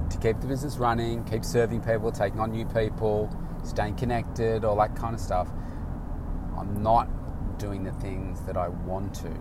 to 0.09 0.17
keep 0.17 0.41
the 0.41 0.47
business 0.47 0.75
running, 0.75 1.23
keep 1.23 1.45
serving 1.45 1.79
people, 1.79 2.11
taking 2.11 2.41
on 2.41 2.51
new 2.51 2.65
people, 2.65 3.33
staying 3.63 3.95
connected, 3.95 4.65
all 4.65 4.75
that 4.75 4.97
kind 4.97 5.15
of 5.15 5.21
stuff. 5.21 5.47
I'm 6.57 6.83
not 6.83 7.07
doing 7.57 7.85
the 7.85 7.93
things 7.93 8.41
that 8.41 8.57
I 8.57 8.67
want 8.67 9.13
to, 9.15 9.33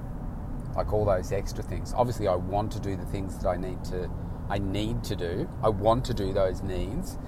like 0.76 0.92
all 0.92 1.04
those 1.04 1.32
extra 1.32 1.64
things. 1.64 1.92
Obviously, 1.96 2.28
I 2.28 2.36
want 2.36 2.70
to 2.72 2.80
do 2.80 2.94
the 2.94 3.06
things 3.06 3.36
that 3.38 3.48
I 3.48 3.56
need 3.56 3.82
to. 3.86 4.08
I 4.48 4.58
need 4.58 5.02
to 5.04 5.16
do. 5.16 5.48
I 5.64 5.70
want 5.70 6.04
to 6.04 6.14
do 6.14 6.32
those 6.32 6.62
needs, 6.62 7.18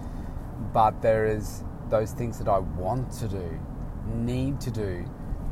but 0.72 1.02
there 1.02 1.26
is 1.26 1.64
those 1.88 2.12
things 2.12 2.38
that 2.38 2.46
I 2.46 2.58
want 2.58 3.10
to 3.14 3.26
do, 3.26 3.58
need 4.14 4.60
to 4.60 4.70
do, 4.70 5.04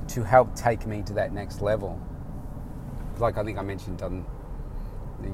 to 0.09 0.23
help 0.23 0.55
take 0.55 0.87
me 0.87 1.03
to 1.03 1.15
that 1.15 1.33
next 1.33 1.61
level. 1.61 2.01
Like 3.21 3.39
I 3.39 3.45
think 3.45 3.59
I 3.59 3.63
mentioned 3.63 4.03
on 4.03 4.25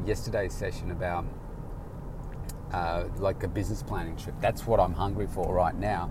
yesterday's 0.07 0.55
session 0.55 0.91
about 0.91 1.25
uh, 2.73 3.05
like 3.19 3.43
a 3.43 3.49
business 3.49 3.83
planning 3.83 4.17
trip. 4.17 4.35
That's 4.41 4.67
what 4.67 4.81
I'm 4.81 4.95
hungry 4.95 5.27
for 5.27 5.55
right 5.55 5.75
now. 5.75 6.11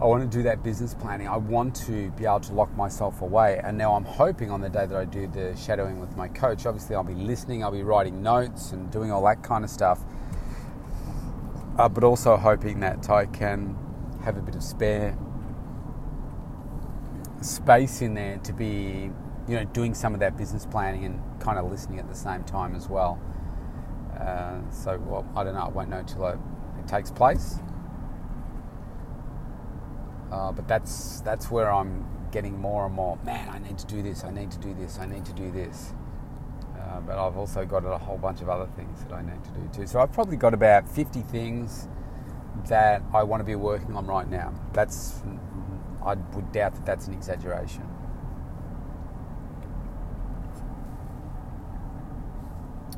I 0.00 0.06
want 0.06 0.30
to 0.30 0.38
do 0.38 0.42
that 0.44 0.62
business 0.62 0.94
planning. 0.94 1.28
I 1.28 1.36
want 1.36 1.76
to 1.86 2.10
be 2.12 2.24
able 2.24 2.40
to 2.40 2.54
lock 2.54 2.74
myself 2.74 3.20
away. 3.20 3.60
And 3.62 3.76
now 3.76 3.94
I'm 3.94 4.04
hoping 4.04 4.50
on 4.50 4.62
the 4.62 4.70
day 4.70 4.86
that 4.86 4.96
I 4.96 5.04
do 5.04 5.26
the 5.26 5.54
shadowing 5.56 6.00
with 6.00 6.16
my 6.16 6.26
coach, 6.28 6.64
obviously 6.64 6.96
I'll 6.96 7.04
be 7.04 7.14
listening, 7.14 7.62
I'll 7.62 7.70
be 7.70 7.82
writing 7.82 8.22
notes 8.22 8.72
and 8.72 8.90
doing 8.90 9.12
all 9.12 9.22
that 9.26 9.42
kind 9.42 9.62
of 9.62 9.68
stuff. 9.68 10.00
Uh, 11.76 11.88
but 11.88 12.02
also 12.02 12.36
hoping 12.38 12.80
that 12.80 13.10
I 13.10 13.26
can 13.26 13.76
have 14.24 14.38
a 14.38 14.40
bit 14.40 14.54
of 14.54 14.62
spare 14.62 15.16
space 17.42 18.00
in 18.00 18.14
there 18.14 18.38
to 18.38 18.52
be, 18.54 19.10
you 19.48 19.56
know, 19.56 19.64
doing 19.64 19.94
some 19.94 20.14
of 20.14 20.20
that 20.20 20.36
business 20.36 20.66
planning 20.66 21.04
and 21.04 21.20
kind 21.40 21.58
of 21.58 21.70
listening 21.70 21.98
at 21.98 22.08
the 22.08 22.14
same 22.14 22.44
time 22.44 22.74
as 22.74 22.88
well. 22.88 23.18
Uh, 24.18 24.60
so, 24.70 24.98
well, 25.06 25.26
I 25.34 25.44
don't 25.44 25.54
know. 25.54 25.62
I 25.62 25.68
won't 25.68 25.88
know 25.88 25.98
until 25.98 26.26
it, 26.28 26.38
it 26.78 26.88
takes 26.88 27.10
place. 27.10 27.58
Uh, 30.30 30.52
but 30.52 30.68
that's 30.68 31.20
that's 31.22 31.50
where 31.50 31.72
I'm 31.72 32.06
getting 32.30 32.58
more 32.58 32.86
and 32.86 32.94
more. 32.94 33.18
Man, 33.24 33.48
I 33.48 33.58
need 33.58 33.78
to 33.78 33.86
do 33.86 34.02
this. 34.02 34.22
I 34.24 34.30
need 34.30 34.50
to 34.52 34.58
do 34.58 34.74
this. 34.74 34.98
I 34.98 35.06
need 35.06 35.24
to 35.24 35.32
do 35.32 35.50
this. 35.50 35.92
Uh, 36.78 37.00
but 37.00 37.18
I've 37.18 37.36
also 37.36 37.64
got 37.64 37.84
a 37.84 37.98
whole 37.98 38.18
bunch 38.18 38.40
of 38.40 38.48
other 38.48 38.66
things 38.76 39.02
that 39.04 39.12
I 39.12 39.22
need 39.22 39.42
to 39.44 39.50
do 39.50 39.68
too. 39.72 39.86
So 39.86 40.00
I've 40.00 40.12
probably 40.12 40.36
got 40.36 40.54
about 40.54 40.88
50 40.88 41.22
things 41.22 41.88
that 42.68 43.02
I 43.12 43.22
want 43.22 43.40
to 43.40 43.44
be 43.44 43.54
working 43.54 43.96
on 43.96 44.06
right 44.06 44.28
now. 44.28 44.54
That's 44.72 45.22
I 46.04 46.14
would 46.14 46.52
doubt 46.52 46.74
that 46.74 46.86
that's 46.86 47.06
an 47.08 47.14
exaggeration. 47.14 47.82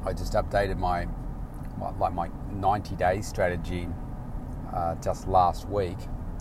I 0.05 0.13
just 0.13 0.33
updated 0.33 0.79
my, 0.79 1.07
like 1.99 2.13
my 2.13 2.29
90 2.53 2.97
day 2.97 3.21
strategy 3.21 3.89
uh, 4.73 4.95
just 4.97 5.29
last 5.29 5.69
week, 5.69 5.99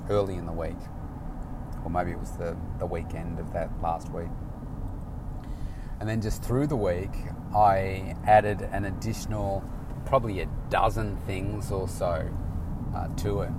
early 0.09 0.35
in 0.35 0.45
the 0.45 0.51
week, 0.51 0.77
or 1.83 1.91
maybe 1.91 2.11
it 2.11 2.19
was 2.19 2.31
the, 2.31 2.55
the 2.79 2.85
weekend 2.85 3.39
of 3.39 3.53
that 3.53 3.69
last 3.81 4.11
week. 4.11 4.29
And 5.99 6.09
then 6.09 6.21
just 6.21 6.43
through 6.43 6.67
the 6.67 6.75
week, 6.75 7.11
I 7.55 8.15
added 8.25 8.61
an 8.71 8.85
additional 8.85 9.63
probably 10.05 10.41
a 10.41 10.47
dozen 10.69 11.17
things 11.27 11.71
or 11.71 11.87
so 11.87 12.27
uh, 12.95 13.07
to 13.17 13.41
it. 13.41 13.51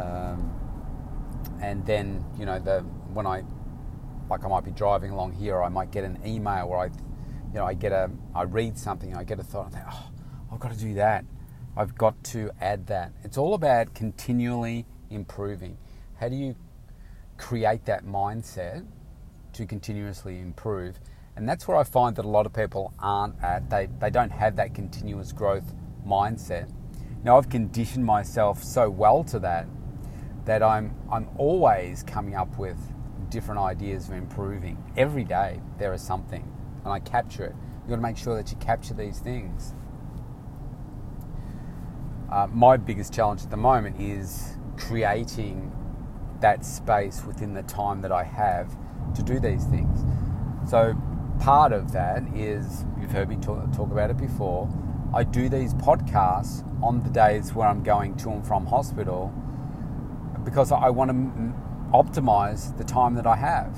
Um, 0.00 0.52
and 1.60 1.84
then, 1.84 2.24
you 2.38 2.46
know, 2.46 2.58
the 2.58 2.80
when 3.12 3.26
I 3.26 3.44
like 4.30 4.44
I 4.44 4.48
might 4.48 4.64
be 4.64 4.70
driving 4.70 5.10
along 5.10 5.32
here, 5.32 5.62
I 5.62 5.68
might 5.68 5.90
get 5.90 6.04
an 6.04 6.18
email 6.24 6.68
where 6.68 6.78
I, 6.78 6.90
you 7.52 7.58
know, 7.58 7.66
I 7.66 7.74
get 7.74 7.92
a 7.92 8.10
I 8.34 8.42
read 8.42 8.78
something, 8.78 9.14
I 9.14 9.24
get 9.24 9.38
a 9.40 9.42
thought, 9.42 9.66
I 9.66 9.70
think, 9.70 9.84
oh, 9.90 10.10
I've 10.52 10.60
got 10.60 10.72
to 10.72 10.78
do 10.78 10.94
that. 10.94 11.24
I've 11.76 11.96
got 11.96 12.22
to 12.24 12.50
add 12.60 12.86
that. 12.88 13.12
It's 13.22 13.38
all 13.38 13.54
about 13.54 13.94
continually 13.94 14.86
improving. 15.08 15.78
How 16.18 16.28
do 16.28 16.36
you 16.36 16.56
create 17.38 17.84
that 17.86 18.04
mindset 18.04 18.86
to 19.52 19.66
continuously 19.66 20.40
improve? 20.40 20.98
And 21.36 21.48
that's 21.48 21.66
where 21.66 21.76
I 21.76 21.84
find 21.84 22.16
that 22.16 22.24
a 22.24 22.28
lot 22.28 22.44
of 22.44 22.52
people 22.52 22.92
aren't 22.98 23.42
at. 23.42 23.70
They, 23.70 23.88
they 23.98 24.10
don't 24.10 24.30
have 24.30 24.56
that 24.56 24.74
continuous 24.74 25.32
growth 25.32 25.72
mindset. 26.06 26.70
Now, 27.22 27.38
I've 27.38 27.48
conditioned 27.48 28.04
myself 28.04 28.62
so 28.62 28.90
well 28.90 29.24
to 29.24 29.38
that 29.40 29.66
that 30.44 30.62
I'm, 30.62 30.94
I'm 31.10 31.28
always 31.36 32.02
coming 32.02 32.34
up 32.34 32.58
with 32.58 32.76
different 33.30 33.60
ideas 33.60 34.08
of 34.08 34.14
improving. 34.14 34.82
Every 34.96 35.24
day 35.24 35.60
there 35.78 35.94
is 35.94 36.02
something, 36.02 36.50
and 36.84 36.92
I 36.92 36.98
capture 37.00 37.44
it. 37.44 37.54
You've 37.80 37.90
got 37.90 37.96
to 37.96 38.02
make 38.02 38.16
sure 38.16 38.36
that 38.36 38.50
you 38.50 38.56
capture 38.58 38.94
these 38.94 39.18
things. 39.18 39.74
Uh, 42.30 42.46
my 42.52 42.76
biggest 42.76 43.12
challenge 43.12 43.42
at 43.42 43.50
the 43.50 43.56
moment 43.56 44.00
is 44.00 44.56
creating 44.76 45.72
that 46.40 46.64
space 46.64 47.24
within 47.24 47.54
the 47.54 47.62
time 47.64 48.00
that 48.02 48.12
I 48.12 48.24
have 48.24 48.76
to 49.14 49.22
do 49.22 49.40
these 49.40 49.64
things. 49.64 50.04
So, 50.68 50.94
part 51.40 51.72
of 51.72 51.92
that 51.92 52.22
is 52.34 52.84
you've 53.00 53.10
heard 53.10 53.28
me 53.28 53.36
talk, 53.36 53.72
talk 53.72 53.90
about 53.90 54.10
it 54.10 54.16
before. 54.16 54.68
I 55.12 55.24
do 55.24 55.48
these 55.48 55.74
podcasts 55.74 56.64
on 56.82 57.00
the 57.02 57.10
days 57.10 57.52
where 57.52 57.66
I'm 57.66 57.82
going 57.82 58.16
to 58.18 58.30
and 58.30 58.46
from 58.46 58.66
hospital 58.66 59.32
because 60.44 60.70
I 60.72 60.88
want 60.90 61.10
to 61.10 61.16
optimize 61.92 62.76
the 62.78 62.84
time 62.84 63.14
that 63.16 63.26
I 63.26 63.36
have. 63.36 63.76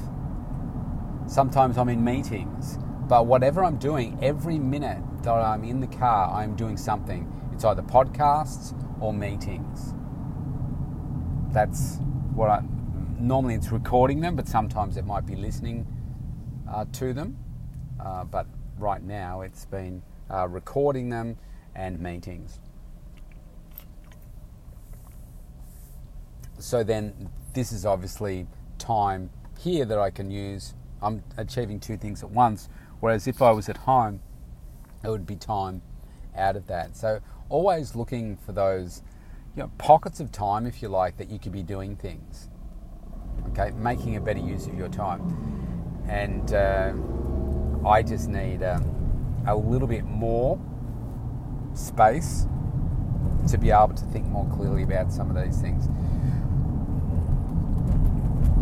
Sometimes 1.26 1.78
I'm 1.78 1.88
in 1.88 2.04
meetings, 2.04 2.78
but 3.12 3.26
whatever 3.26 3.62
I'm 3.62 3.76
doing, 3.76 4.18
every 4.22 4.58
minute 4.58 4.96
that 5.22 5.32
I'm 5.32 5.64
in 5.64 5.80
the 5.80 5.86
car, 5.86 6.32
I'm 6.32 6.56
doing 6.56 6.78
something. 6.78 7.30
It's 7.52 7.62
either 7.62 7.82
podcasts 7.82 8.72
or 9.02 9.12
meetings. 9.12 9.92
That's 11.52 11.98
what 12.34 12.48
I 12.48 12.62
normally 13.18 13.54
it's 13.56 13.70
recording 13.70 14.22
them, 14.22 14.34
but 14.34 14.48
sometimes 14.48 14.96
it 14.96 15.04
might 15.04 15.26
be 15.26 15.36
listening 15.36 15.86
uh, 16.66 16.86
to 16.92 17.12
them. 17.12 17.36
Uh, 18.00 18.24
but 18.24 18.46
right 18.78 19.02
now, 19.02 19.42
it's 19.42 19.66
been 19.66 20.02
uh, 20.30 20.48
recording 20.48 21.10
them 21.10 21.36
and 21.74 22.00
meetings. 22.00 22.60
So 26.58 26.82
then, 26.82 27.28
this 27.52 27.72
is 27.72 27.84
obviously 27.84 28.46
time 28.78 29.28
here 29.58 29.84
that 29.84 29.98
I 29.98 30.08
can 30.08 30.30
use. 30.30 30.72
I'm 31.02 31.22
achieving 31.36 31.78
two 31.78 31.98
things 31.98 32.22
at 32.22 32.30
once. 32.30 32.70
Whereas 33.02 33.26
if 33.26 33.42
I 33.42 33.50
was 33.50 33.68
at 33.68 33.78
home, 33.78 34.20
it 35.02 35.08
would 35.08 35.26
be 35.26 35.34
time 35.34 35.82
out 36.36 36.54
of 36.54 36.68
that. 36.68 36.96
So 36.96 37.18
always 37.48 37.96
looking 37.96 38.36
for 38.36 38.52
those 38.52 39.02
you 39.56 39.64
know, 39.64 39.72
pockets 39.76 40.20
of 40.20 40.30
time, 40.30 40.66
if 40.66 40.80
you 40.80 40.88
like, 40.88 41.16
that 41.16 41.28
you 41.28 41.40
could 41.40 41.50
be 41.50 41.64
doing 41.64 41.96
things. 41.96 42.48
Okay, 43.48 43.72
making 43.72 44.14
a 44.14 44.20
better 44.20 44.38
use 44.38 44.68
of 44.68 44.78
your 44.78 44.88
time. 44.88 45.20
And 46.08 46.54
uh, 46.54 46.92
I 47.84 48.04
just 48.04 48.28
need 48.28 48.62
um, 48.62 49.42
a 49.48 49.56
little 49.56 49.88
bit 49.88 50.04
more 50.04 50.60
space 51.74 52.46
to 53.48 53.58
be 53.58 53.72
able 53.72 53.94
to 53.94 54.04
think 54.12 54.28
more 54.28 54.48
clearly 54.54 54.84
about 54.84 55.10
some 55.10 55.28
of 55.28 55.44
these 55.44 55.60
things 55.60 55.88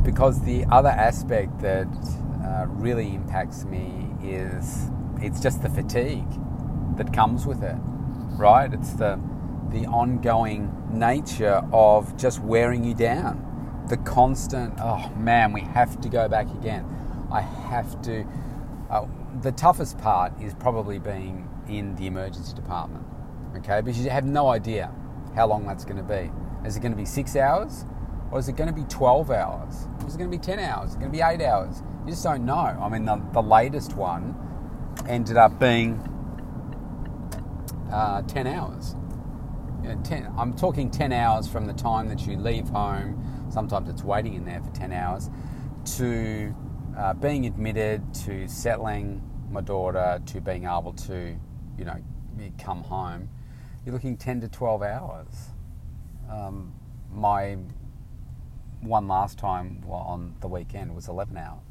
because 0.02 0.40
the 0.44 0.64
other 0.70 0.88
aspect 0.88 1.60
that 1.60 1.86
uh, 2.42 2.64
really 2.68 3.14
impacts 3.14 3.64
me 3.64 4.09
is 4.22 4.88
it's 5.20 5.40
just 5.40 5.62
the 5.62 5.68
fatigue 5.68 6.28
that 6.96 7.12
comes 7.12 7.46
with 7.46 7.62
it, 7.62 7.76
right? 8.38 8.72
It's 8.72 8.92
the 8.94 9.20
the 9.70 9.86
ongoing 9.86 10.74
nature 10.90 11.62
of 11.72 12.16
just 12.16 12.40
wearing 12.40 12.84
you 12.84 12.94
down, 12.94 13.84
the 13.88 13.96
constant. 13.98 14.74
Oh 14.78 15.10
man, 15.16 15.52
we 15.52 15.60
have 15.60 16.00
to 16.00 16.08
go 16.08 16.28
back 16.28 16.50
again. 16.50 16.84
I 17.32 17.40
have 17.40 18.00
to. 18.02 18.24
Uh, 18.90 19.06
the 19.42 19.52
toughest 19.52 19.98
part 19.98 20.32
is 20.40 20.54
probably 20.54 20.98
being 20.98 21.48
in 21.68 21.94
the 21.94 22.06
emergency 22.06 22.54
department, 22.54 23.06
okay? 23.56 23.80
Because 23.80 24.02
you 24.02 24.10
have 24.10 24.24
no 24.24 24.48
idea 24.48 24.92
how 25.36 25.46
long 25.46 25.66
that's 25.66 25.84
going 25.84 25.96
to 25.96 26.02
be. 26.02 26.30
Is 26.66 26.76
it 26.76 26.80
going 26.80 26.92
to 26.92 26.98
be 26.98 27.04
six 27.04 27.36
hours? 27.36 27.84
Or 28.30 28.38
is 28.38 28.48
it 28.48 28.56
going 28.56 28.68
to 28.68 28.74
be 28.74 28.84
12 28.84 29.30
hours? 29.30 29.88
Is 30.06 30.14
it 30.14 30.18
going 30.18 30.30
to 30.30 30.36
be 30.36 30.42
10 30.42 30.58
hours? 30.60 30.90
Is 30.90 30.96
it 30.96 31.00
going 31.00 31.10
to 31.10 31.16
be 31.16 31.22
8 31.22 31.40
hours? 31.42 31.82
You 32.10 32.14
just 32.14 32.24
don't 32.24 32.44
know. 32.44 32.56
I 32.56 32.88
mean, 32.88 33.04
the, 33.04 33.22
the 33.32 33.40
latest 33.40 33.94
one 33.94 34.34
ended 35.08 35.36
up 35.36 35.60
being 35.60 35.94
uh, 37.92 38.22
10 38.22 38.48
hours. 38.48 38.96
You 39.80 39.90
know, 39.90 40.02
10, 40.02 40.34
I'm 40.36 40.52
talking 40.54 40.90
10 40.90 41.12
hours 41.12 41.46
from 41.46 41.66
the 41.66 41.72
time 41.72 42.08
that 42.08 42.26
you 42.26 42.36
leave 42.36 42.68
home, 42.68 43.46
sometimes 43.48 43.88
it's 43.88 44.02
waiting 44.02 44.34
in 44.34 44.44
there 44.44 44.60
for 44.60 44.72
10 44.72 44.92
hours, 44.92 45.30
to 45.98 46.52
uh, 46.98 47.14
being 47.14 47.46
admitted, 47.46 48.02
to 48.24 48.48
settling, 48.48 49.22
my 49.48 49.60
daughter 49.60 50.20
to 50.26 50.40
being 50.40 50.64
able 50.64 50.94
to, 51.04 51.38
you 51.78 51.84
know, 51.84 52.02
come 52.58 52.82
home, 52.82 53.28
you're 53.86 53.92
looking 53.92 54.16
10 54.16 54.40
to 54.40 54.48
12 54.48 54.82
hours. 54.82 55.50
Um, 56.28 56.74
my 57.08 57.56
one 58.80 59.06
last 59.06 59.38
time 59.38 59.84
on 59.88 60.34
the 60.40 60.48
weekend 60.48 60.92
was 60.92 61.06
11 61.06 61.36
hours. 61.36 61.69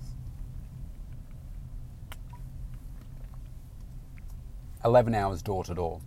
11 4.83 5.13
hours 5.15 5.41
door 5.41 5.63
to 5.65 5.74
door. 5.74 6.00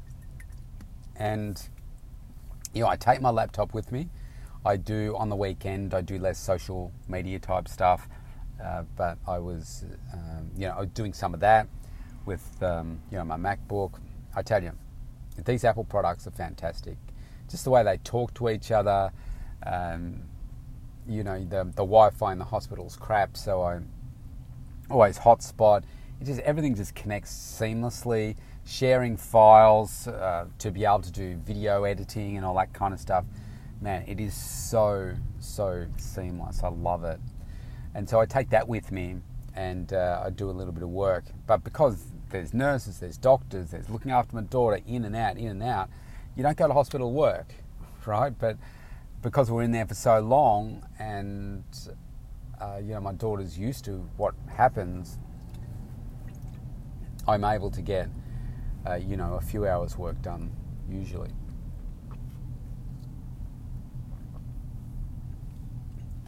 And, 1.17 1.61
you 2.73 2.83
know, 2.83 2.89
I 2.89 2.97
take 2.97 3.21
my 3.21 3.31
laptop 3.31 3.75
with 3.75 3.93
me. 3.93 4.09
I 4.65 4.77
do 4.77 5.17
on 5.17 5.29
the 5.29 5.37
weekend, 5.37 5.93
I 5.93 6.01
do 6.01 6.19
less 6.19 6.39
social 6.39 6.93
media 7.09 7.39
type 7.39 7.69
stuff. 7.69 8.09
Uh, 8.63 8.85
but 8.97 9.19
I 9.27 9.39
was, 9.39 9.85
um, 10.13 10.51
you 10.57 10.69
know, 10.69 10.75
I 10.77 10.81
was 10.81 10.91
doing 10.91 11.13
some 11.13 11.35
of 11.35 11.41
that 11.41 11.67
with, 12.27 12.63
um, 12.63 13.01
you 13.11 13.19
know, 13.19 13.25
my 13.25 13.37
MacBook. 13.37 13.99
I 14.37 14.43
tell 14.43 14.63
you, 14.63 14.73
these 15.45 15.65
Apple 15.65 15.85
products 15.85 16.27
are 16.27 16.31
fantastic. 16.31 16.97
Just 17.51 17.65
the 17.65 17.71
way 17.71 17.83
they 17.83 17.97
talk 17.99 18.33
to 18.35 18.49
each 18.49 18.71
other. 18.71 19.13
Um, 19.67 20.23
you 21.09 21.25
know, 21.25 21.41
the, 21.41 21.65
the 21.65 21.83
Wi-Fi 21.83 22.33
in 22.33 22.39
the 22.39 22.45
hospital's 22.45 22.97
crap, 22.97 23.37
so 23.37 23.63
I 23.63 23.81
always 24.89 25.19
hotspot. 25.19 25.83
It 26.21 26.25
just 26.25 26.41
everything 26.41 26.75
just 26.77 26.95
connects 26.95 27.33
seamlessly. 27.33 28.37
Sharing 28.65 29.17
files 29.17 30.07
uh, 30.07 30.47
to 30.59 30.71
be 30.71 30.85
able 30.85 31.01
to 31.01 31.13
do 31.13 31.37
video 31.37 31.85
editing 31.85 32.37
and 32.37 32.47
all 32.47 32.55
that 32.57 32.73
kind 32.73 32.95
of 32.95 33.01
stuff. 33.01 33.25
Man, 33.81 34.05
it 34.07 34.21
is 34.21 34.35
so 34.35 35.15
so 35.41 35.87
seamless. 35.97 36.63
I 36.63 36.69
love 36.69 37.05
it. 37.05 37.21
And 37.95 38.09
so 38.09 38.21
I 38.21 38.27
take 38.27 38.51
that 38.51 38.69
with 38.69 38.93
me 38.93 39.17
and 39.55 39.93
uh, 39.93 40.23
I 40.25 40.31
do 40.31 40.49
a 40.49 40.53
little 40.53 40.73
bit 40.73 40.83
of 40.83 40.89
work. 40.89 41.25
But 41.47 41.65
because 41.65 42.07
there's 42.31 42.55
nurses, 42.55 42.99
there's 43.01 43.19
doctors, 43.19 43.71
there's 43.71 43.89
looking 43.91 44.11
after 44.11 44.35
my 44.35 44.43
daughter 44.43 44.81
in 44.87 45.05
and 45.05 45.15
out, 45.15 45.37
in 45.37 45.49
and 45.49 45.63
out, 45.63 45.91
you 46.37 46.43
don't 46.43 46.57
go 46.57 46.67
to 46.67 46.73
hospital 46.73 47.13
work, 47.13 47.53
right? 48.07 48.37
But 48.37 48.57
because 49.21 49.51
we're 49.51 49.63
in 49.63 49.73
there 49.73 49.87
for 49.87 49.95
so 49.95 50.21
long 50.21 50.85
and 50.99 51.65
uh, 52.61 52.79
you 52.83 52.95
know 52.95 53.01
my 53.01 53.13
daughter's 53.13 53.59
used 53.59 53.85
to 53.85 54.09
what 54.17 54.35
happens, 54.49 55.19
I'm 57.29 57.45
able 57.45 57.71
to 57.71 57.83
get 57.83 58.09
uh, 58.87 58.95
you 58.95 59.17
know 59.17 59.35
a 59.35 59.41
few 59.41 59.67
hours 59.67 59.97
work 59.97 60.21
done 60.23 60.51
usually. 60.89 61.31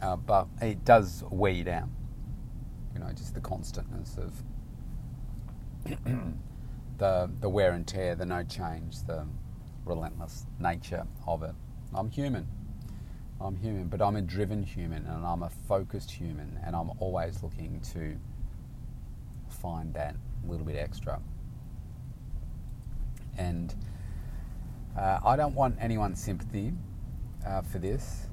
uh, 0.05 0.15
but 0.15 0.47
it 0.61 0.85
does 0.85 1.23
you 1.31 1.63
down. 1.63 1.91
You 2.93 2.99
know, 2.99 3.09
just 3.11 3.33
the 3.33 3.41
constantness 3.41 4.17
of 4.17 4.43
the 6.97 7.29
the 7.39 7.49
wear 7.49 7.71
and 7.73 7.85
tear, 7.87 8.15
the 8.15 8.25
no 8.25 8.43
change, 8.43 9.03
the 9.03 9.25
relentless 9.83 10.45
nature 10.59 11.05
of 11.27 11.43
it. 11.43 11.55
I'm 11.93 12.09
human. 12.09 12.47
I'm 13.41 13.57
human, 13.57 13.87
but 13.87 14.01
I'm 14.01 14.15
a 14.15 14.21
driven 14.21 14.63
human 14.63 15.05
and 15.05 15.25
I'm 15.25 15.43
a 15.43 15.49
focused 15.67 16.11
human, 16.11 16.57
and 16.63 16.75
I'm 16.75 16.91
always 16.99 17.43
looking 17.43 17.81
to 17.93 18.17
find 19.49 19.93
that 19.95 20.15
little 20.47 20.65
bit 20.65 20.77
extra. 20.77 21.19
And 23.37 23.73
uh, 24.97 25.19
I 25.25 25.35
don't 25.35 25.55
want 25.55 25.77
anyone's 25.79 26.21
sympathy 26.21 26.73
uh, 27.45 27.61
for 27.61 27.79
this. 27.79 28.27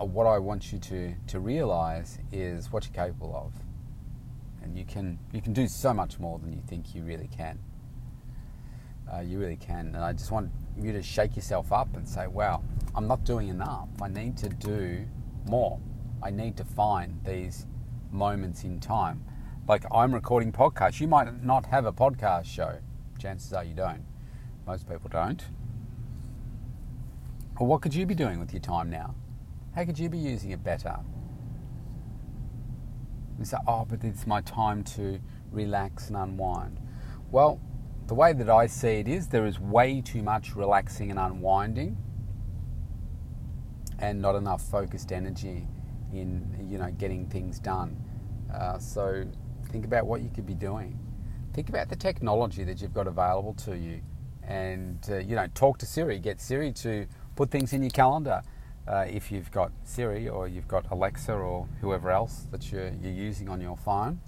Uh, 0.00 0.04
what 0.04 0.26
I 0.26 0.38
want 0.38 0.72
you 0.72 0.78
to, 0.78 1.14
to 1.28 1.40
realize 1.40 2.18
is 2.30 2.70
what 2.70 2.84
you're 2.84 3.04
capable 3.04 3.34
of. 3.34 3.52
And 4.62 4.76
you 4.76 4.84
can, 4.84 5.18
you 5.32 5.40
can 5.40 5.52
do 5.52 5.66
so 5.66 5.94
much 5.94 6.18
more 6.18 6.38
than 6.38 6.52
you 6.52 6.62
think 6.66 6.94
you 6.94 7.02
really 7.02 7.28
can. 7.28 7.58
Uh, 9.12 9.20
you 9.20 9.38
really 9.38 9.56
can. 9.56 9.86
And 9.86 9.98
I 9.98 10.12
just 10.12 10.30
want 10.30 10.50
you 10.76 10.92
to 10.92 11.02
shake 11.02 11.36
yourself 11.36 11.72
up 11.72 11.96
and 11.96 12.06
say, 12.06 12.26
wow, 12.26 12.62
I'm 12.94 13.08
not 13.08 13.24
doing 13.24 13.48
enough. 13.48 13.88
I 14.02 14.08
need 14.08 14.36
to 14.38 14.48
do 14.48 15.06
more. 15.46 15.80
I 16.22 16.30
need 16.30 16.56
to 16.58 16.64
find 16.64 17.18
these 17.24 17.66
moments 18.10 18.64
in 18.64 18.80
time. 18.80 19.24
Like 19.66 19.84
I'm 19.92 20.12
recording 20.12 20.52
podcasts. 20.52 21.00
You 21.00 21.08
might 21.08 21.44
not 21.44 21.66
have 21.66 21.86
a 21.86 21.92
podcast 21.92 22.46
show. 22.46 22.78
Chances 23.18 23.52
are 23.52 23.64
you 23.64 23.74
don't. 23.74 24.04
Most 24.66 24.88
people 24.88 25.08
don't. 25.10 25.44
Well, 27.58 27.68
what 27.68 27.82
could 27.82 27.94
you 27.94 28.06
be 28.06 28.14
doing 28.14 28.38
with 28.38 28.52
your 28.52 28.60
time 28.60 28.88
now? 28.88 29.14
How 29.74 29.84
could 29.84 29.98
you 29.98 30.08
be 30.08 30.18
using 30.18 30.50
it 30.50 30.62
better? 30.62 30.96
You 33.38 33.44
say, 33.44 33.56
oh, 33.66 33.84
but 33.88 34.04
it's 34.04 34.26
my 34.26 34.40
time 34.42 34.84
to 34.84 35.20
relax 35.50 36.08
and 36.08 36.16
unwind. 36.16 36.78
Well, 37.30 37.60
the 38.06 38.14
way 38.14 38.32
that 38.32 38.48
I 38.48 38.66
see 38.66 39.00
it 39.00 39.08
is 39.08 39.28
there 39.28 39.46
is 39.46 39.58
way 39.60 40.00
too 40.00 40.22
much 40.22 40.54
relaxing 40.56 41.10
and 41.10 41.18
unwinding 41.18 41.96
and 43.98 44.22
not 44.22 44.34
enough 44.34 44.62
focused 44.62 45.12
energy 45.12 45.66
in 46.12 46.66
you 46.70 46.78
know 46.78 46.90
getting 46.92 47.26
things 47.26 47.58
done. 47.58 47.96
Uh, 48.52 48.78
so 48.78 49.24
think 49.70 49.84
about 49.84 50.06
what 50.06 50.22
you 50.22 50.30
could 50.30 50.46
be 50.46 50.54
doing. 50.54 50.98
Think 51.54 51.68
about 51.68 51.88
the 51.88 51.96
technology 51.96 52.64
that 52.64 52.80
you've 52.80 52.94
got 52.94 53.06
available 53.06 53.54
to 53.54 53.76
you, 53.76 54.00
and 54.42 54.98
uh, 55.10 55.18
you 55.18 55.34
know 55.34 55.46
talk 55.54 55.78
to 55.78 55.86
Siri. 55.86 56.18
Get 56.18 56.40
Siri 56.40 56.72
to 56.74 57.06
put 57.36 57.50
things 57.50 57.72
in 57.72 57.82
your 57.82 57.90
calendar 57.90 58.42
uh, 58.86 59.06
if 59.08 59.30
you've 59.30 59.50
got 59.50 59.72
Siri 59.84 60.28
or 60.28 60.48
you've 60.48 60.68
got 60.68 60.90
Alexa 60.90 61.32
or 61.32 61.68
whoever 61.80 62.10
else 62.10 62.46
that 62.50 62.72
you're, 62.72 62.90
you're 63.02 63.12
using 63.12 63.48
on 63.48 63.60
your 63.60 63.76
phone. 63.76 64.20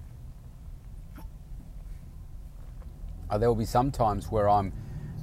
Uh, 3.28 3.38
there 3.38 3.48
will 3.48 3.56
be 3.56 3.64
some 3.64 3.90
times 3.90 4.30
where 4.30 4.48
I'm 4.48 4.72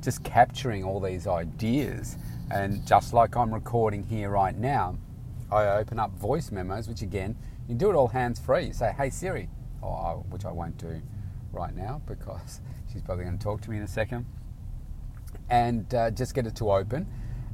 just 0.02 0.24
capturing 0.24 0.84
all 0.84 1.00
these 1.00 1.28
ideas, 1.28 2.16
and 2.52 2.86
just 2.86 3.14
like 3.14 3.36
I'm 3.36 3.54
recording 3.54 4.04
here 4.04 4.30
right 4.30 4.56
now, 4.56 4.98
I 5.52 5.66
open 5.66 6.00
up 6.00 6.12
voice 6.12 6.52
memos, 6.52 6.88
which 6.88 7.02
again, 7.02 7.36
you 7.68 7.76
do 7.76 7.90
it 7.90 7.96
all 7.96 8.08
hands 8.08 8.40
free. 8.40 8.68
You 8.68 8.74
say, 8.74 8.94
Hey 8.98 9.10
Siri, 9.10 9.50
or, 9.82 10.24
which 10.30 10.46
I 10.46 10.52
won't 10.52 10.78
do 10.78 11.02
right 11.52 11.76
now 11.76 12.02
because 12.06 12.62
she's 12.92 13.02
probably 13.02 13.26
going 13.26 13.38
to 13.38 13.44
talk 13.44 13.62
to 13.62 13.70
me 13.70 13.78
in 13.78 13.84
a 13.84 13.88
second, 13.88 14.26
and 15.50 15.94
uh, 15.94 16.12
just 16.12 16.34
get 16.34 16.48
it 16.48 16.56
to 16.56 16.72
open 16.72 17.08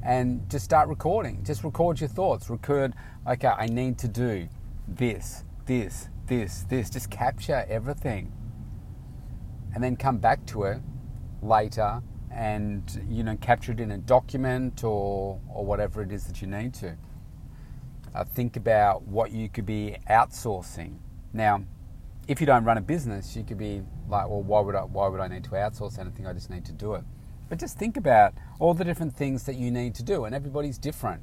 and 0.03 0.49
just 0.49 0.65
start 0.65 0.89
recording. 0.89 1.43
Just 1.43 1.63
record 1.63 1.99
your 1.99 2.09
thoughts. 2.09 2.49
Record, 2.49 2.93
okay, 3.27 3.47
I 3.47 3.67
need 3.67 3.97
to 3.99 4.07
do 4.07 4.47
this, 4.87 5.43
this, 5.65 6.09
this, 6.27 6.65
this. 6.69 6.89
Just 6.89 7.09
capture 7.09 7.65
everything. 7.69 8.31
And 9.73 9.83
then 9.83 9.95
come 9.95 10.17
back 10.17 10.45
to 10.47 10.63
it 10.63 10.81
later 11.41 12.01
and 12.31 13.03
you 13.07 13.23
know 13.23 13.35
capture 13.37 13.73
it 13.73 13.79
in 13.79 13.91
a 13.91 13.97
document 13.97 14.83
or 14.83 15.39
or 15.49 15.65
whatever 15.65 16.01
it 16.01 16.11
is 16.11 16.25
that 16.25 16.41
you 16.41 16.47
need 16.47 16.73
to. 16.73 16.95
Uh, 18.13 18.23
think 18.23 18.55
about 18.57 19.01
what 19.07 19.31
you 19.31 19.49
could 19.49 19.65
be 19.65 19.95
outsourcing. 20.09 20.97
Now, 21.31 21.63
if 22.27 22.39
you 22.39 22.47
don't 22.47 22.63
run 22.63 22.77
a 22.77 22.81
business, 22.81 23.35
you 23.35 23.43
could 23.43 23.57
be 23.57 23.81
like, 24.07 24.27
well, 24.29 24.41
why 24.41 24.61
would 24.61 24.75
I 24.75 24.81
why 24.81 25.07
would 25.07 25.19
I 25.19 25.27
need 25.27 25.43
to 25.45 25.51
outsource 25.51 25.99
anything? 25.99 26.25
I 26.25 26.33
just 26.33 26.49
need 26.49 26.65
to 26.65 26.71
do 26.71 26.93
it. 26.93 27.03
But 27.49 27.59
just 27.59 27.77
think 27.77 27.97
about 27.97 28.33
all 28.59 28.73
the 28.73 28.85
different 28.85 29.15
things 29.15 29.43
that 29.43 29.55
you 29.55 29.69
need 29.69 29.95
to 29.95 30.03
do, 30.03 30.25
and 30.25 30.33
everybody's 30.33 30.77
different. 30.77 31.21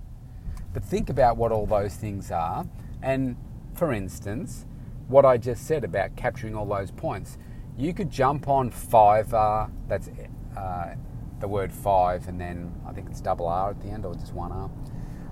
But 0.72 0.84
think 0.84 1.10
about 1.10 1.36
what 1.36 1.52
all 1.52 1.66
those 1.66 1.94
things 1.94 2.30
are. 2.30 2.66
And 3.02 3.36
for 3.74 3.92
instance, 3.92 4.66
what 5.08 5.24
I 5.24 5.38
just 5.38 5.66
said 5.66 5.84
about 5.84 6.16
capturing 6.16 6.54
all 6.54 6.66
those 6.66 6.90
points, 6.90 7.38
you 7.76 7.92
could 7.94 8.10
jump 8.10 8.46
on 8.46 8.70
Fiverr, 8.70 9.70
that's 9.88 10.10
uh, 10.56 10.94
the 11.40 11.48
word 11.48 11.72
five, 11.72 12.28
and 12.28 12.40
then 12.40 12.72
I 12.86 12.92
think 12.92 13.08
it's 13.08 13.20
double 13.20 13.48
R 13.48 13.70
at 13.70 13.80
the 13.80 13.88
end, 13.88 14.04
or 14.04 14.14
just 14.14 14.34
one 14.34 14.52
R. 14.52 14.70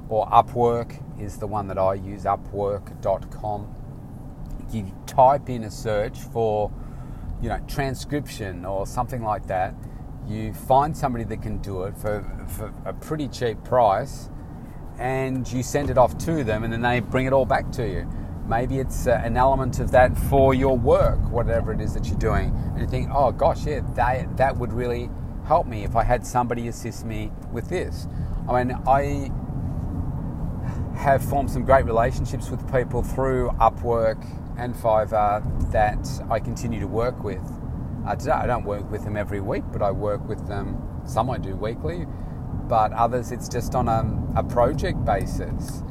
Or 0.08 0.26
Upwork 0.28 1.02
is 1.20 1.36
the 1.36 1.46
one 1.46 1.68
that 1.68 1.78
I 1.78 1.94
use, 1.94 2.24
upwork.com. 2.24 3.74
You 4.70 4.92
type 5.06 5.48
in 5.48 5.64
a 5.64 5.70
search 5.70 6.18
for, 6.18 6.70
you 7.40 7.48
know, 7.48 7.60
transcription 7.66 8.64
or 8.64 8.86
something 8.86 9.22
like 9.22 9.46
that, 9.46 9.74
you 10.26 10.52
find 10.52 10.96
somebody 10.96 11.24
that 11.24 11.42
can 11.42 11.58
do 11.58 11.84
it 11.84 11.96
for, 11.96 12.24
for 12.48 12.72
a 12.84 12.92
pretty 12.92 13.28
cheap 13.28 13.62
price 13.64 14.28
and 14.98 15.50
you 15.50 15.62
send 15.62 15.90
it 15.90 15.96
off 15.96 16.18
to 16.18 16.44
them 16.44 16.64
and 16.64 16.72
then 16.72 16.82
they 16.82 17.00
bring 17.00 17.26
it 17.26 17.32
all 17.32 17.46
back 17.46 17.70
to 17.72 17.88
you. 17.88 18.06
Maybe 18.46 18.78
it's 18.78 19.06
uh, 19.06 19.20
an 19.24 19.36
element 19.36 19.78
of 19.78 19.90
that 19.92 20.16
for 20.16 20.54
your 20.54 20.76
work, 20.76 21.18
whatever 21.30 21.72
it 21.72 21.80
is 21.80 21.94
that 21.94 22.06
you're 22.06 22.18
doing. 22.18 22.54
And 22.72 22.80
you 22.80 22.86
think, 22.86 23.10
oh 23.12 23.30
gosh, 23.32 23.66
yeah, 23.66 23.80
that, 23.94 24.36
that 24.36 24.56
would 24.56 24.72
really 24.72 25.10
help 25.46 25.66
me 25.66 25.84
if 25.84 25.96
I 25.96 26.04
had 26.04 26.26
somebody 26.26 26.68
assist 26.68 27.04
me 27.04 27.30
with 27.52 27.68
this. 27.68 28.06
I 28.48 28.64
mean, 28.64 28.78
I 28.86 29.30
have 30.98 31.22
formed 31.24 31.50
some 31.50 31.64
great 31.64 31.84
relationships 31.84 32.50
with 32.50 32.70
people 32.72 33.02
through 33.02 33.50
Upwork 33.60 34.22
and 34.58 34.74
Fiverr 34.74 35.70
that 35.70 36.06
I 36.30 36.40
continue 36.40 36.80
to 36.80 36.86
work 36.86 37.22
with. 37.22 37.42
Uh, 38.06 38.16
today 38.16 38.32
I 38.32 38.46
don't 38.46 38.64
work 38.64 38.90
with 38.90 39.04
them 39.04 39.16
every 39.16 39.40
week, 39.40 39.62
but 39.72 39.82
I 39.82 39.90
work 39.92 40.26
with 40.28 40.46
them. 40.48 40.82
Some 41.06 41.30
I 41.30 41.38
do 41.38 41.54
weekly, 41.54 42.06
but 42.68 42.92
others 42.92 43.32
it's 43.32 43.48
just 43.48 43.74
on 43.74 43.88
a, 43.88 44.04
a 44.36 44.42
project 44.42 45.04
basis. 45.04 45.82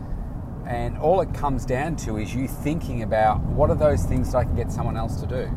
And 0.67 0.97
all 0.97 1.21
it 1.21 1.33
comes 1.33 1.65
down 1.65 1.95
to 1.97 2.17
is 2.17 2.35
you 2.35 2.47
thinking 2.47 3.03
about 3.03 3.41
what 3.41 3.69
are 3.69 3.75
those 3.75 4.03
things 4.03 4.33
that 4.33 4.39
I 4.39 4.43
can 4.43 4.55
get 4.55 4.71
someone 4.71 4.97
else 4.97 5.21
to 5.21 5.27
do. 5.27 5.49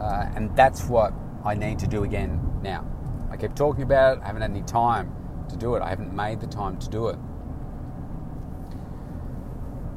Uh, 0.00 0.30
and 0.36 0.54
that's 0.56 0.84
what 0.84 1.12
I 1.44 1.54
need 1.54 1.80
to 1.80 1.88
do 1.88 2.04
again 2.04 2.40
now. 2.62 2.86
I 3.30 3.36
keep 3.36 3.56
talking 3.56 3.82
about 3.82 4.18
it, 4.18 4.22
I 4.22 4.26
haven't 4.28 4.42
had 4.42 4.52
any 4.52 4.62
time 4.62 5.12
to 5.48 5.56
do 5.56 5.74
it. 5.74 5.82
I 5.82 5.88
haven't 5.88 6.14
made 6.14 6.40
the 6.40 6.46
time 6.46 6.78
to 6.78 6.88
do 6.88 7.08
it. 7.08 7.18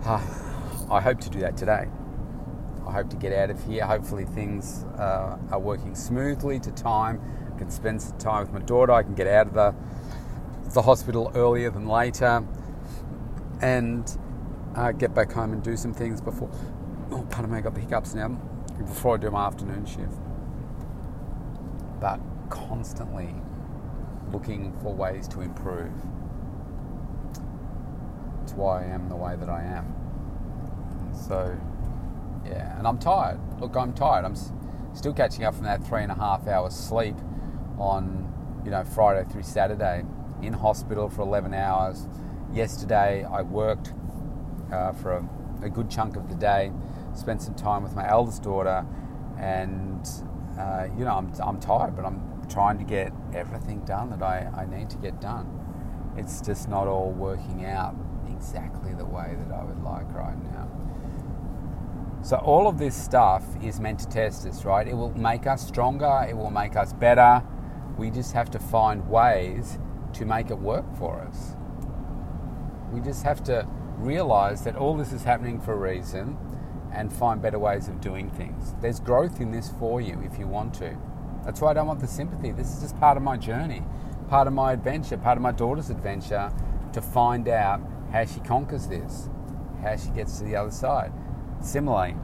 I 0.91 1.01
hope 1.01 1.19
to 1.21 1.29
do 1.29 1.39
that 1.41 1.55
today. 1.55 1.87
I 2.87 2.91
hope 2.91 3.09
to 3.11 3.15
get 3.15 3.31
out 3.31 3.51
of 3.51 3.63
here. 3.65 3.85
Hopefully, 3.85 4.25
things 4.25 4.85
uh, 4.97 5.37
are 5.51 5.59
working 5.59 5.93
smoothly 5.93 6.59
to 6.61 6.71
time. 6.71 7.21
I 7.53 7.59
can 7.59 7.69
spend 7.69 8.01
some 8.01 8.17
time 8.17 8.41
with 8.41 8.51
my 8.51 8.59
daughter. 8.59 8.93
I 8.93 9.03
can 9.03 9.13
get 9.13 9.27
out 9.27 9.47
of 9.47 9.53
the, 9.53 9.75
the 10.73 10.81
hospital 10.81 11.31
earlier 11.35 11.69
than 11.69 11.87
later 11.87 12.43
and 13.61 14.17
uh, 14.75 14.91
get 14.91 15.13
back 15.13 15.31
home 15.31 15.53
and 15.53 15.61
do 15.61 15.77
some 15.77 15.93
things 15.93 16.21
before. 16.21 16.49
Oh, 17.11 17.27
pardon 17.29 17.51
me, 17.51 17.59
I 17.59 17.61
got 17.61 17.75
the 17.75 17.81
hiccups 17.81 18.15
now. 18.15 18.29
Before 18.79 19.15
I 19.15 19.17
do 19.17 19.29
my 19.29 19.45
afternoon 19.45 19.85
shift. 19.85 20.17
But 21.99 22.19
constantly 22.49 23.35
looking 24.31 24.75
for 24.81 24.93
ways 24.93 25.27
to 25.27 25.41
improve. 25.41 25.91
It's 28.43 28.53
why 28.53 28.83
I 28.83 28.85
am 28.87 29.09
the 29.09 29.15
way 29.15 29.35
that 29.35 29.49
I 29.49 29.61
am. 29.63 29.98
So, 31.27 31.57
yeah, 32.45 32.77
and 32.77 32.87
I'm 32.87 32.97
tired. 32.97 33.39
Look, 33.59 33.75
I'm 33.75 33.93
tired. 33.93 34.25
I'm 34.25 34.35
still 34.93 35.13
catching 35.13 35.43
up 35.43 35.55
from 35.55 35.65
that 35.65 35.83
three 35.85 36.01
and 36.01 36.11
a 36.11 36.15
half 36.15 36.47
hours 36.47 36.73
sleep 36.75 37.15
on, 37.77 38.61
you 38.65 38.71
know, 38.71 38.83
Friday 38.83 39.27
through 39.29 39.43
Saturday 39.43 40.03
in 40.41 40.53
hospital 40.53 41.09
for 41.09 41.21
11 41.21 41.53
hours. 41.53 42.07
Yesterday, 42.53 43.23
I 43.23 43.41
worked 43.41 43.93
uh, 44.71 44.93
for 44.93 45.13
a, 45.13 45.65
a, 45.65 45.69
good 45.69 45.89
chunk 45.89 46.15
of 46.15 46.29
the 46.29 46.35
day, 46.35 46.71
spent 47.15 47.41
some 47.41 47.55
time 47.55 47.83
with 47.83 47.95
my 47.95 48.07
eldest 48.07 48.43
daughter, 48.43 48.85
and, 49.37 50.07
uh, 50.57 50.87
you 50.97 51.05
know, 51.05 51.15
I'm, 51.15 51.31
I'm 51.41 51.59
tired, 51.59 51.95
but 51.95 52.05
I'm 52.05 52.47
trying 52.49 52.77
to 52.79 52.83
get 52.83 53.13
everything 53.33 53.81
done 53.85 54.09
that 54.09 54.23
I, 54.23 54.49
I 54.55 54.65
need 54.65 54.89
to 54.91 54.97
get 54.97 55.21
done. 55.21 55.55
It's 56.17 56.41
just 56.41 56.69
not 56.69 56.87
all 56.87 57.11
working 57.11 57.65
out 57.65 57.95
exactly 58.29 58.93
the 58.93 59.05
way 59.05 59.35
that 59.37 59.53
I 59.53 59.63
would 59.63 59.83
like. 59.83 59.98
So, 62.29 62.37
all 62.37 62.67
of 62.67 62.77
this 62.77 62.95
stuff 62.95 63.43
is 63.59 63.79
meant 63.79 64.01
to 64.01 64.07
test 64.07 64.45
us, 64.45 64.63
right? 64.63 64.87
It 64.87 64.93
will 64.93 65.17
make 65.17 65.47
us 65.47 65.67
stronger, 65.67 66.27
it 66.29 66.37
will 66.37 66.51
make 66.51 66.75
us 66.75 66.93
better. 66.93 67.41
We 67.97 68.11
just 68.11 68.33
have 68.33 68.51
to 68.51 68.59
find 68.59 69.09
ways 69.09 69.79
to 70.13 70.25
make 70.25 70.51
it 70.51 70.59
work 70.59 70.85
for 70.95 71.21
us. 71.21 71.55
We 72.91 73.01
just 73.01 73.23
have 73.23 73.43
to 73.45 73.67
realize 73.97 74.63
that 74.65 74.75
all 74.75 74.95
this 74.95 75.11
is 75.11 75.23
happening 75.23 75.59
for 75.59 75.73
a 75.73 75.77
reason 75.77 76.37
and 76.93 77.11
find 77.11 77.41
better 77.41 77.57
ways 77.57 77.87
of 77.87 77.99
doing 77.99 78.29
things. 78.29 78.75
There's 78.79 78.99
growth 78.99 79.41
in 79.41 79.49
this 79.49 79.71
for 79.79 79.99
you 79.99 80.21
if 80.23 80.37
you 80.37 80.45
want 80.45 80.75
to. 80.75 80.95
That's 81.43 81.61
why 81.61 81.71
I 81.71 81.73
don't 81.73 81.87
want 81.87 81.99
the 81.99 82.05
sympathy. 82.05 82.51
This 82.51 82.75
is 82.75 82.81
just 82.81 82.99
part 82.99 83.17
of 83.17 83.23
my 83.23 83.37
journey, 83.37 83.81
part 84.27 84.45
of 84.45 84.53
my 84.53 84.73
adventure, 84.73 85.17
part 85.17 85.39
of 85.39 85.41
my 85.41 85.51
daughter's 85.51 85.89
adventure 85.89 86.51
to 86.93 87.01
find 87.01 87.47
out 87.47 87.81
how 88.11 88.23
she 88.25 88.39
conquers 88.41 88.85
this, 88.85 89.29
how 89.81 89.95
she 89.95 90.09
gets 90.09 90.37
to 90.37 90.43
the 90.43 90.55
other 90.55 90.69
side. 90.69 91.11
Similarly, 91.61 92.15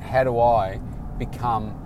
how 0.00 0.24
do 0.24 0.38
I 0.38 0.80
become 1.18 1.76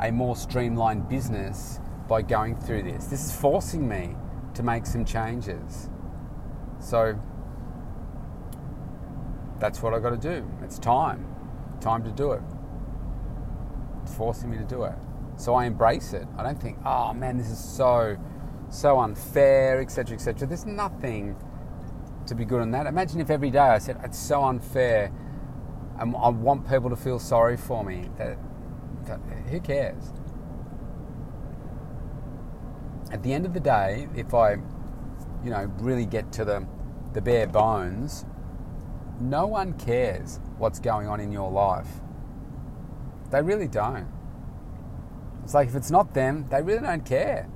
a 0.00 0.10
more 0.10 0.36
streamlined 0.36 1.08
business 1.08 1.80
by 2.08 2.22
going 2.22 2.56
through 2.56 2.82
this? 2.82 3.06
This 3.06 3.24
is 3.24 3.34
forcing 3.34 3.88
me 3.88 4.14
to 4.54 4.62
make 4.62 4.86
some 4.86 5.04
changes. 5.04 5.88
So 6.78 7.18
that's 9.58 9.82
what 9.82 9.94
I've 9.94 10.02
got 10.02 10.10
to 10.10 10.16
do. 10.40 10.48
It's 10.62 10.78
time. 10.78 11.26
Time 11.80 12.04
to 12.04 12.10
do 12.10 12.32
it. 12.32 12.42
It's 14.02 14.14
forcing 14.14 14.50
me 14.50 14.58
to 14.58 14.64
do 14.64 14.84
it. 14.84 14.94
So 15.36 15.54
I 15.54 15.66
embrace 15.66 16.12
it. 16.12 16.26
I 16.38 16.42
don't 16.42 16.60
think, 16.60 16.78
oh 16.84 17.12
man, 17.12 17.36
this 17.36 17.50
is 17.50 17.58
so, 17.58 18.16
so 18.70 19.00
unfair, 19.00 19.80
etc., 19.80 20.14
etc. 20.14 20.46
There's 20.46 20.66
nothing 20.66 21.36
to 22.26 22.34
be 22.34 22.44
good 22.44 22.60
on 22.60 22.70
that. 22.72 22.86
Imagine 22.86 23.20
if 23.20 23.30
every 23.30 23.50
day 23.50 23.58
I 23.58 23.78
said, 23.78 24.00
it's 24.02 24.18
so 24.18 24.44
unfair 24.44 25.12
and 25.98 26.14
I 26.16 26.28
want 26.28 26.68
people 26.68 26.90
to 26.90 26.96
feel 26.96 27.18
sorry 27.18 27.56
for 27.56 27.84
me. 27.84 28.08
That, 28.18 28.38
that, 29.06 29.20
who 29.48 29.60
cares? 29.60 30.12
At 33.12 33.22
the 33.22 33.32
end 33.32 33.46
of 33.46 33.54
the 33.54 33.60
day, 33.60 34.08
if 34.14 34.34
I, 34.34 34.52
you 35.44 35.50
know, 35.50 35.70
really 35.78 36.06
get 36.06 36.32
to 36.32 36.44
the, 36.44 36.66
the 37.14 37.20
bare 37.20 37.46
bones, 37.46 38.26
no 39.20 39.46
one 39.46 39.72
cares 39.74 40.40
what's 40.58 40.78
going 40.78 41.06
on 41.06 41.20
in 41.20 41.32
your 41.32 41.50
life. 41.50 41.88
They 43.30 43.42
really 43.42 43.68
don't. 43.68 44.08
It's 45.44 45.54
like 45.54 45.68
if 45.68 45.76
it's 45.76 45.90
not 45.90 46.12
them, 46.12 46.46
they 46.50 46.62
really 46.62 46.80
don't 46.80 47.04
care. 47.04 47.48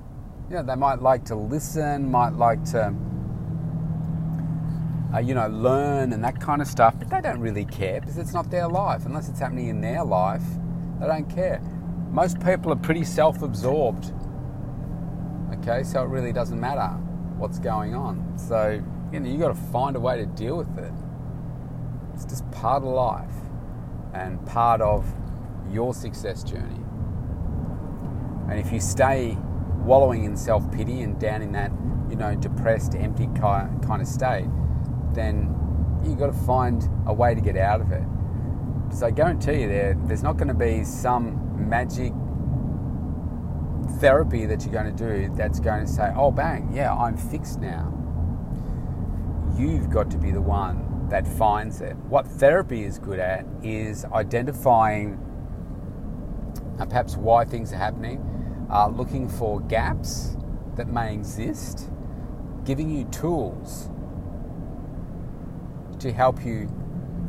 You 0.48 0.56
know, 0.56 0.62
they 0.62 0.76
might 0.76 1.02
like 1.02 1.24
to 1.26 1.34
listen, 1.34 2.10
might 2.10 2.34
like 2.34 2.64
to, 2.66 2.94
uh, 5.14 5.18
you 5.18 5.34
know, 5.34 5.48
learn 5.48 6.12
and 6.12 6.22
that 6.22 6.40
kind 6.40 6.62
of 6.62 6.68
stuff, 6.68 6.94
but 6.98 7.10
they 7.10 7.20
don't 7.20 7.40
really 7.40 7.64
care 7.64 8.00
because 8.00 8.18
it's 8.18 8.32
not 8.32 8.50
their 8.50 8.68
life. 8.68 9.06
Unless 9.06 9.28
it's 9.28 9.40
happening 9.40 9.68
in 9.68 9.80
their 9.80 10.04
life, 10.04 10.44
they 11.00 11.06
don't 11.06 11.28
care. 11.28 11.60
Most 12.10 12.40
people 12.40 12.72
are 12.72 12.76
pretty 12.76 13.04
self 13.04 13.42
absorbed. 13.42 14.12
Okay, 15.54 15.82
so 15.82 16.02
it 16.02 16.08
really 16.08 16.32
doesn't 16.32 16.60
matter 16.60 16.88
what's 17.38 17.58
going 17.58 17.94
on. 17.94 18.38
So, 18.38 18.82
you 19.12 19.20
know, 19.20 19.28
you've 19.28 19.40
got 19.40 19.48
to 19.48 19.60
find 19.72 19.96
a 19.96 20.00
way 20.00 20.16
to 20.16 20.26
deal 20.26 20.56
with 20.58 20.78
it. 20.78 20.92
It's 22.14 22.24
just 22.24 22.48
part 22.50 22.82
of 22.82 22.88
life 22.88 23.34
and 24.14 24.44
part 24.46 24.80
of 24.80 25.06
your 25.70 25.92
success 25.94 26.42
journey. 26.42 26.80
And 28.48 28.58
if 28.58 28.72
you 28.72 28.80
stay 28.80 29.36
wallowing 29.78 30.24
in 30.24 30.36
self 30.36 30.70
pity 30.72 31.02
and 31.02 31.18
down 31.18 31.42
in 31.42 31.52
that, 31.52 31.72
you 32.08 32.16
know, 32.16 32.34
depressed, 32.34 32.94
empty 32.94 33.28
kind 33.36 34.02
of 34.02 34.06
state, 34.06 34.46
then 35.14 35.54
you've 36.04 36.18
got 36.18 36.28
to 36.28 36.38
find 36.46 36.88
a 37.06 37.12
way 37.12 37.34
to 37.34 37.40
get 37.40 37.56
out 37.56 37.80
of 37.80 37.92
it. 37.92 38.02
So 38.92 39.06
I 39.06 39.10
guarantee 39.10 39.62
you, 39.62 39.68
there, 39.68 39.96
there's 40.04 40.22
not 40.22 40.36
going 40.36 40.48
to 40.48 40.54
be 40.54 40.84
some 40.84 41.68
magic 41.68 42.12
therapy 44.00 44.46
that 44.46 44.64
you're 44.64 44.72
going 44.72 44.94
to 44.94 45.26
do 45.28 45.32
that's 45.34 45.60
going 45.60 45.86
to 45.86 45.90
say, 45.90 46.10
oh, 46.16 46.30
bang, 46.30 46.70
yeah, 46.72 46.92
I'm 46.92 47.16
fixed 47.16 47.60
now. 47.60 47.92
You've 49.56 49.90
got 49.90 50.10
to 50.10 50.18
be 50.18 50.30
the 50.30 50.40
one 50.40 51.08
that 51.08 51.26
finds 51.26 51.80
it. 51.80 51.96
What 51.96 52.26
therapy 52.26 52.84
is 52.84 52.98
good 52.98 53.18
at 53.18 53.44
is 53.62 54.04
identifying 54.06 55.18
uh, 56.78 56.86
perhaps 56.86 57.16
why 57.16 57.44
things 57.44 57.72
are 57.72 57.76
happening 57.76 58.26
uh, 58.70 58.88
looking 58.88 59.28
for 59.28 59.60
gaps 59.60 60.36
that 60.76 60.88
may 60.88 61.12
exist, 61.12 61.90
giving 62.64 62.88
you 62.88 63.04
tools 63.06 63.90
to 66.00 66.12
help 66.12 66.44
you 66.44 66.68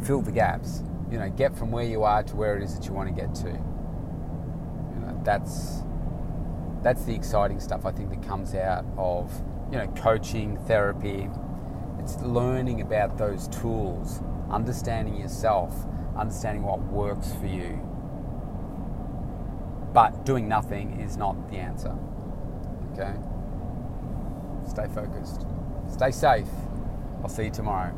fill 0.03 0.21
the 0.21 0.31
gaps. 0.31 0.83
You 1.11 1.19
know, 1.19 1.29
get 1.29 1.57
from 1.57 1.71
where 1.71 1.83
you 1.83 2.03
are 2.03 2.23
to 2.23 2.35
where 2.35 2.57
it 2.57 2.63
is 2.63 2.75
that 2.75 2.85
you 2.87 2.93
want 2.93 3.09
to 3.09 3.21
get 3.21 3.35
to. 3.35 3.49
You 3.49 4.99
know, 5.01 5.21
that's 5.23 5.83
that's 6.81 7.03
the 7.05 7.13
exciting 7.13 7.59
stuff 7.59 7.85
I 7.85 7.91
think 7.91 8.09
that 8.09 8.23
comes 8.27 8.55
out 8.55 8.85
of 8.97 9.31
you 9.71 9.77
know 9.77 9.87
coaching, 9.97 10.57
therapy. 10.67 11.29
It's 11.99 12.19
learning 12.21 12.81
about 12.81 13.17
those 13.17 13.47
tools, 13.49 14.21
understanding 14.49 15.17
yourself, 15.17 15.85
understanding 16.17 16.63
what 16.63 16.79
works 16.81 17.31
for 17.33 17.45
you 17.45 17.79
but 19.93 20.25
doing 20.25 20.47
nothing 20.47 20.99
is 21.01 21.17
not 21.17 21.49
the 21.49 21.57
answer. 21.57 21.95
Okay? 22.93 23.13
Stay 24.69 24.87
focused. 24.93 25.45
Stay 25.89 26.11
safe. 26.11 26.47
I'll 27.21 27.29
see 27.29 27.45
you 27.45 27.51
tomorrow. 27.51 27.93